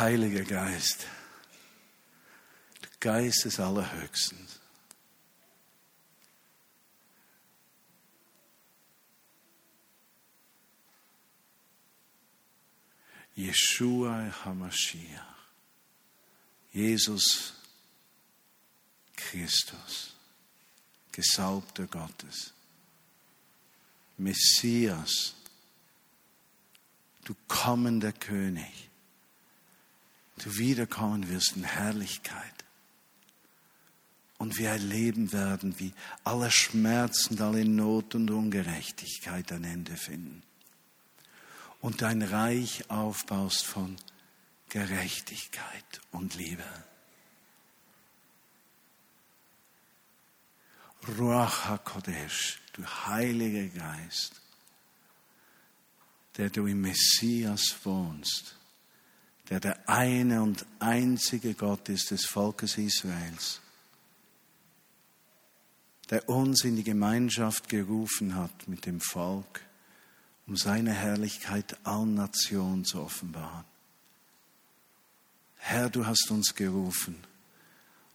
Heiliger 0.00 0.44
Geist, 0.44 1.06
Geist 3.00 3.44
des 3.44 3.60
Allerhöchsten. 3.60 4.38
Yeshua 13.36 14.32
HaMashiach. 14.42 15.30
Jesus 16.72 17.52
Christus, 19.16 20.14
Gesalbter 21.12 21.86
Gottes, 21.86 22.52
Messias, 24.16 25.34
du 27.24 27.34
kommender 27.48 28.12
König, 28.12 28.89
du 30.44 30.56
wiederkommen 30.56 31.28
wirst 31.28 31.56
in 31.56 31.64
Herrlichkeit. 31.64 32.54
Und 34.38 34.56
wir 34.56 34.70
erleben 34.70 35.32
werden, 35.32 35.78
wie 35.78 35.92
alle 36.24 36.50
Schmerzen, 36.50 37.40
alle 37.42 37.64
Not 37.64 38.14
und 38.14 38.30
Ungerechtigkeit 38.30 39.52
ein 39.52 39.64
Ende 39.64 39.96
finden 39.96 40.42
und 41.80 42.00
dein 42.00 42.22
Reich 42.22 42.88
aufbaust 42.88 43.64
von 43.66 43.96
Gerechtigkeit 44.70 46.00
und 46.10 46.34
Liebe. 46.36 46.64
Ruach 51.18 51.66
HaKodesh, 51.66 52.60
du 52.74 52.84
Heiliger 52.84 53.66
Geist, 53.68 54.40
der 56.36 56.50
du 56.50 56.66
im 56.66 56.82
Messias 56.82 57.74
wohnst, 57.84 58.59
der 59.50 59.60
der 59.60 59.88
eine 59.88 60.42
und 60.42 60.64
einzige 60.78 61.54
Gott 61.54 61.88
ist 61.88 62.12
des 62.12 62.24
Volkes 62.24 62.78
Israels, 62.78 63.60
der 66.08 66.28
uns 66.28 66.64
in 66.64 66.76
die 66.76 66.84
Gemeinschaft 66.84 67.68
gerufen 67.68 68.36
hat 68.36 68.68
mit 68.68 68.86
dem 68.86 69.00
Volk, 69.00 69.60
um 70.46 70.56
seine 70.56 70.92
Herrlichkeit 70.92 71.76
allen 71.84 72.14
Nationen 72.14 72.84
zu 72.84 73.00
offenbaren. 73.00 73.64
Herr, 75.56 75.90
du 75.90 76.06
hast 76.06 76.30
uns 76.30 76.54
gerufen 76.54 77.16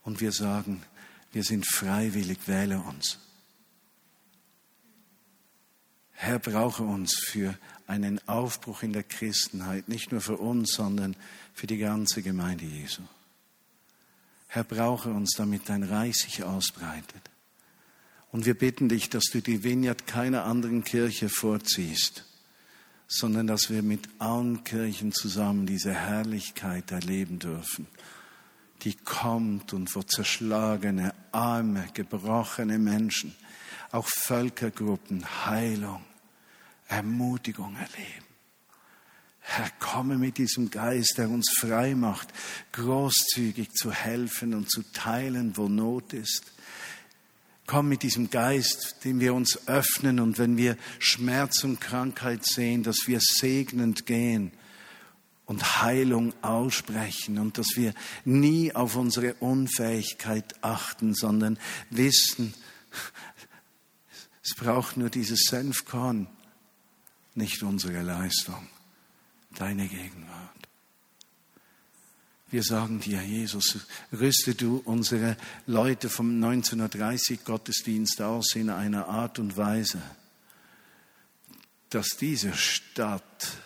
und 0.04 0.22
wir 0.22 0.32
sagen, 0.32 0.84
wir 1.34 1.44
sind 1.44 1.68
freiwillig, 1.68 2.48
wähle 2.48 2.80
uns. 2.80 3.20
Herr, 6.16 6.40
brauche 6.40 6.84
uns 6.84 7.14
für 7.14 7.58
einen 7.88 8.26
Aufbruch 8.28 8.84
in 8.84 8.94
der 8.94 9.04
Christenheit, 9.04 9.88
nicht 9.90 10.12
nur 10.12 10.22
für 10.22 10.38
uns, 10.38 10.74
sondern 10.74 11.16
für 11.54 11.68
die 11.68 11.78
ganze 11.78 12.22
Gemeinde 12.22 12.66
Jesu. 12.66 13.02
Herr, 14.48 14.64
brauche 14.64 15.10
uns, 15.10 15.34
damit 15.36 15.68
dein 15.68 15.84
Reich 15.84 16.16
sich 16.16 16.44
ausbreitet. 16.44 17.30
Und 18.32 18.46
wir 18.46 18.54
bitten 18.54 18.90
dich, 18.90 19.10
dass 19.10 19.26
du 19.26 19.42
die 19.42 19.64
Vineyard 19.64 20.08
keiner 20.08 20.46
anderen 20.46 20.84
Kirche 20.84 21.30
vorziehst, 21.30 22.26
sondern 23.08 23.48
dass 23.48 23.70
wir 23.70 23.84
mit 23.84 24.10
allen 24.20 24.64
Kirchen 24.64 25.12
zusammen 25.12 25.66
diese 25.66 25.94
Herrlichkeit 25.94 26.92
erleben 26.92 27.40
dürfen, 27.40 27.88
die 28.82 28.96
kommt 28.96 29.74
und 29.74 29.94
wo 29.96 30.02
zerschlagene, 30.02 31.14
arme, 31.32 31.88
gebrochene 31.94 32.78
Menschen, 32.80 33.36
auch 33.96 34.08
Völkergruppen 34.08 35.26
Heilung, 35.46 36.04
Ermutigung 36.88 37.76
erleben. 37.76 38.26
Herr, 39.40 39.70
komme 39.80 40.18
mit 40.18 40.38
diesem 40.38 40.72
Geist, 40.72 41.16
der 41.18 41.30
uns 41.30 41.52
frei 41.60 41.94
macht, 41.96 42.30
großzügig 42.72 43.72
zu 43.74 43.92
helfen 43.92 44.54
und 44.54 44.72
zu 44.72 44.82
teilen, 44.92 45.56
wo 45.56 45.68
Not 45.68 46.14
ist 46.14 46.52
Komm 47.68 47.90
mit 47.90 48.04
diesem 48.04 48.30
Geist, 48.30 48.98
dem 49.06 49.20
wir 49.20 49.34
uns 49.34 49.68
öffnen 49.68 50.20
und 50.20 50.38
wenn 50.38 50.56
wir 50.56 50.78
Schmerz 51.00 51.64
und 51.64 51.82
Krankheit 51.82 52.46
sehen, 52.46 52.84
dass 52.84 53.08
wir 53.08 53.20
segnend 53.20 54.06
gehen 54.06 54.52
und 55.46 55.82
Heilung 55.82 56.34
aussprechen 56.44 57.40
und 57.40 57.58
dass 57.58 57.70
wir 57.76 57.96
nie 58.24 58.72
auf 58.72 58.96
unsere 58.96 59.34
Unfähigkeit 59.36 60.64
achten, 60.64 61.16
sondern 61.16 61.58
wissen, 61.90 62.54
es 64.46 64.54
braucht 64.54 64.96
nur 64.96 65.10
dieses 65.10 65.46
Senfkorn 65.50 66.28
nicht 67.34 67.64
unsere 67.64 68.04
Leistung, 68.04 68.68
deine 69.56 69.88
Gegenwart. 69.88 70.52
Wir 72.52 72.62
sagen 72.62 73.00
dir, 73.00 73.24
Jesus, 73.24 73.88
rüste 74.14 74.54
du 74.54 74.84
unsere 74.86 75.36
Leute 75.66 76.10
vom 76.10 76.36
1930 76.36 77.44
Gottesdienst 77.44 78.22
aus 78.22 78.56
in 78.56 78.70
einer 78.70 79.08
Art 79.08 79.40
und 79.40 79.58
Weise, 79.58 80.02
dass 81.90 82.10
diese 82.10 82.54
Stadt 82.54 83.58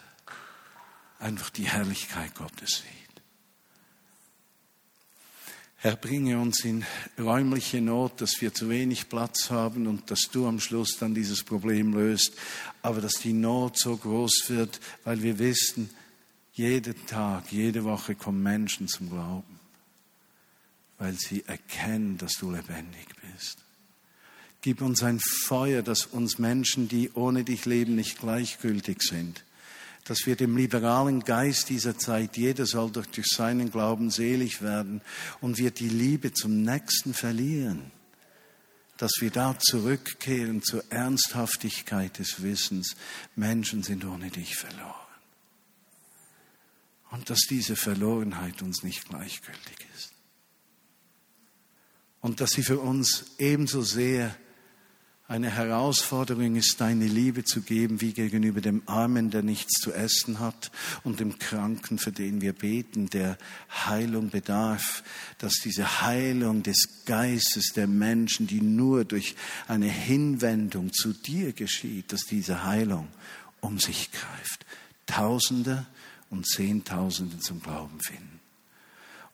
einfach 1.19 1.49
die 1.49 1.67
Herrlichkeit 1.67 2.33
Gottes 2.35 2.83
sieht. 2.83 3.08
Herr, 5.81 5.95
bringe 5.95 6.37
uns 6.37 6.65
in 6.65 6.85
räumliche 7.17 7.79
Not, 7.79 8.19
dass 8.19 8.41
wir 8.41 8.53
zu 8.53 8.69
wenig 8.69 9.07
Platz 9.07 9.49
haben 9.49 9.87
und 9.87 10.11
dass 10.11 10.29
du 10.29 10.45
am 10.45 10.59
Schluss 10.59 10.97
dann 10.99 11.15
dieses 11.15 11.41
Problem 11.41 11.93
löst, 11.93 12.33
aber 12.81 12.99
dass 12.99 13.13
die 13.13 13.31
Not 13.31 13.79
so 13.79 13.95
groß 13.95 14.49
wird, 14.49 14.81
weil 15.05 15.23
wir 15.23 15.39
wissen, 15.39 15.89
jeden 16.51 17.05
Tag, 17.05 17.53
jede 17.53 17.85
Woche 17.85 18.15
kommen 18.15 18.43
Menschen 18.43 18.89
zum 18.89 19.09
Glauben, 19.09 19.57
weil 20.97 21.13
sie 21.13 21.45
erkennen, 21.45 22.17
dass 22.17 22.33
du 22.33 22.51
lebendig 22.51 23.07
bist. 23.21 23.59
Gib 24.61 24.81
uns 24.81 25.01
ein 25.01 25.21
Feuer, 25.21 25.81
dass 25.81 26.05
uns 26.05 26.39
Menschen, 26.39 26.89
die 26.89 27.09
ohne 27.13 27.45
dich 27.45 27.63
leben, 27.63 27.95
nicht 27.95 28.19
gleichgültig 28.19 29.01
sind 29.01 29.45
dass 30.09 30.25
wir 30.25 30.35
dem 30.35 30.57
liberalen 30.57 31.19
Geist 31.23 31.69
dieser 31.69 31.95
Zeit, 31.95 32.35
jeder 32.35 32.65
soll 32.65 32.89
durch, 32.89 33.05
durch 33.09 33.27
seinen 33.27 33.69
Glauben 33.69 34.09
selig 34.09 34.63
werden 34.63 35.01
und 35.39 35.59
wir 35.59 35.69
die 35.69 35.87
Liebe 35.87 36.33
zum 36.33 36.63
Nächsten 36.63 37.13
verlieren, 37.13 37.91
dass 38.97 39.11
wir 39.19 39.29
da 39.29 39.59
zurückkehren 39.59 40.63
zur 40.63 40.83
Ernsthaftigkeit 40.91 42.17
des 42.17 42.41
Wissens, 42.41 42.95
Menschen 43.35 43.83
sind 43.83 44.03
ohne 44.03 44.31
dich 44.31 44.55
verloren. 44.55 44.95
Und 47.11 47.29
dass 47.29 47.41
diese 47.47 47.75
Verlorenheit 47.75 48.63
uns 48.63 48.81
nicht 48.81 49.07
gleichgültig 49.09 49.85
ist. 49.95 50.11
Und 52.19 52.41
dass 52.41 52.49
sie 52.49 52.63
für 52.63 52.79
uns 52.79 53.35
ebenso 53.37 53.83
sehr 53.83 54.35
eine 55.29 55.51
Herausforderung 55.51 56.55
ist, 56.55 56.81
deine 56.81 57.05
Liebe 57.05 57.43
zu 57.43 57.61
geben, 57.61 58.01
wie 58.01 58.13
gegenüber 58.13 58.61
dem 58.61 58.81
Armen, 58.87 59.29
der 59.29 59.43
nichts 59.43 59.79
zu 59.79 59.93
essen 59.93 60.39
hat, 60.39 60.71
und 61.03 61.19
dem 61.19 61.37
Kranken, 61.37 61.99
für 61.99 62.11
den 62.11 62.41
wir 62.41 62.51
beten, 62.51 63.11
der 63.11 63.37
Heilung 63.69 64.31
bedarf, 64.31 65.03
dass 65.37 65.53
diese 65.63 66.01
Heilung 66.01 66.63
des 66.63 67.05
Geistes 67.05 67.73
der 67.75 67.85
Menschen, 67.85 68.47
die 68.47 68.59
nur 68.59 69.05
durch 69.05 69.35
eine 69.67 69.87
Hinwendung 69.87 70.91
zu 70.91 71.13
dir 71.13 71.53
geschieht, 71.53 72.11
dass 72.11 72.21
diese 72.21 72.63
Heilung 72.63 73.07
um 73.61 73.77
sich 73.77 74.09
greift. 74.11 74.65
Tausende 75.05 75.85
und 76.31 76.47
Zehntausende 76.47 77.37
zum 77.37 77.61
Glauben 77.61 78.01
finden. 78.01 78.38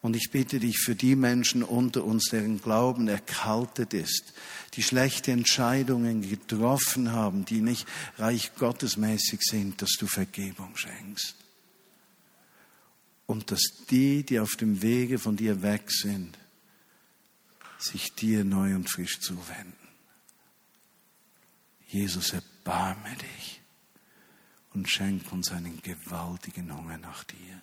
Und 0.06 0.14
ich 0.14 0.30
bitte 0.30 0.60
dich 0.60 0.78
für 0.78 0.94
die 0.94 1.16
Menschen 1.16 1.64
unter 1.64 2.04
uns, 2.04 2.28
deren 2.30 2.62
Glauben 2.62 3.08
erkaltet 3.08 3.92
ist, 3.92 4.34
die 4.74 4.84
schlechte 4.84 5.32
Entscheidungen 5.32 6.22
getroffen 6.22 7.10
haben, 7.10 7.44
die 7.44 7.60
nicht 7.60 7.88
reich 8.16 8.54
gottesmäßig 8.54 9.40
sind, 9.42 9.82
dass 9.82 9.96
du 9.98 10.06
Vergebung 10.06 10.76
schenkst. 10.76 11.34
Und 13.26 13.50
dass 13.50 13.62
die, 13.90 14.22
die 14.22 14.38
auf 14.38 14.54
dem 14.54 14.80
Wege 14.80 15.18
von 15.18 15.36
dir 15.36 15.62
weg 15.62 15.90
sind, 15.90 16.38
sich 17.76 18.14
dir 18.14 18.44
neu 18.44 18.76
und 18.76 18.88
frisch 18.88 19.18
zuwenden. 19.18 19.88
Jesus, 21.88 22.32
erbarme 22.32 23.16
dich 23.16 23.60
und 24.72 24.88
schenk 24.88 25.32
uns 25.32 25.50
einen 25.50 25.82
gewaltigen 25.82 26.72
Hunger 26.72 26.96
nach 26.96 27.24
dir. 27.24 27.60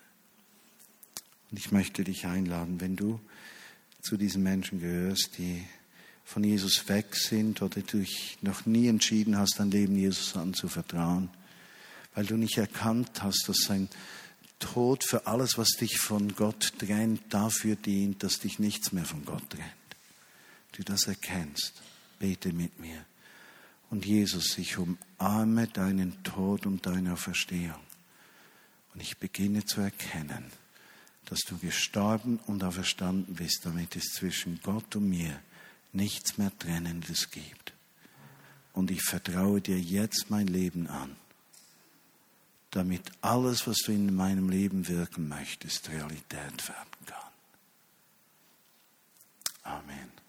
Und 1.54 1.60
ich 1.60 1.72
möchte 1.72 2.04
dich 2.04 2.26
einladen, 2.26 2.82
wenn 2.82 2.96
du 2.96 3.20
zu 4.02 4.18
diesen 4.18 4.42
Menschen 4.42 4.80
gehörst, 4.80 5.38
die 5.38 5.64
von 6.24 6.44
Jesus 6.44 6.90
weg 6.90 7.16
sind 7.16 7.62
oder 7.62 7.82
du 7.82 8.00
dich 8.00 8.40
noch 8.42 8.66
nie 8.66 8.88
entschieden 8.88 9.38
hast, 9.38 9.60
dein 9.60 9.70
Leben 9.70 9.96
Jesus 9.96 10.36
anzuvertrauen, 10.36 11.30
weil 12.16 12.26
du 12.26 12.38
nicht 12.38 12.58
erkannt 12.58 13.22
hast, 13.22 13.48
dass 13.48 13.58
sein 13.68 13.88
Tod 14.58 15.04
für 15.04 15.28
alles, 15.28 15.60
was 15.60 15.74
dich 15.80 16.00
von 16.00 16.34
Gott 16.34 16.74
trennt, 16.80 17.22
dafür 17.32 17.76
dient, 17.76 18.24
dass 18.24 18.40
dich 18.40 18.58
nichts 18.58 18.92
mehr 18.92 19.06
von 19.06 19.24
Gott 19.24 19.48
trennt. 19.52 19.70
Du 20.72 20.82
das 20.82 21.06
erkennst, 21.06 21.84
bete 22.18 22.52
mit 22.52 22.80
mir. 22.80 23.06
Und 23.92 24.08
Jesus, 24.08 24.58
ich 24.58 24.80
umarme 24.80 25.68
deinen 25.68 26.24
Tod 26.24 26.66
und 26.66 26.84
deine 26.88 27.14
Auferstehung. 27.14 27.80
Und 28.96 29.04
ich 29.04 29.20
beginne 29.20 29.66
zu 29.66 29.82
erkennen, 29.82 30.52
dass 31.26 31.40
du 31.42 31.58
gestorben 31.58 32.40
und 32.48 32.64
auferstanden 32.64 33.36
bist, 33.36 33.66
damit 33.66 33.96
es 33.96 34.14
zwischen 34.14 34.60
Gott 34.62 34.96
und 34.96 35.10
mir 35.10 35.40
nichts 35.92 36.38
mehr 36.38 36.52
Trennendes 36.58 37.30
gibt. 37.32 37.74
Und 38.74 38.92
ich 38.92 39.04
vertraue 39.04 39.62
dir 39.62 39.80
jetzt 39.80 40.30
mein 40.30 40.48
Leben 40.48 40.88
an, 40.88 41.16
damit 42.72 43.12
alles, 43.22 43.68
was 43.68 43.78
du 43.86 43.92
in 43.92 44.16
meinem 44.16 44.50
Leben 44.50 44.88
wirken 44.88 45.28
möchtest, 45.28 45.90
Realität 45.90 46.68
werden 46.68 47.06
kann. 47.06 47.24
Amen. 49.64 50.23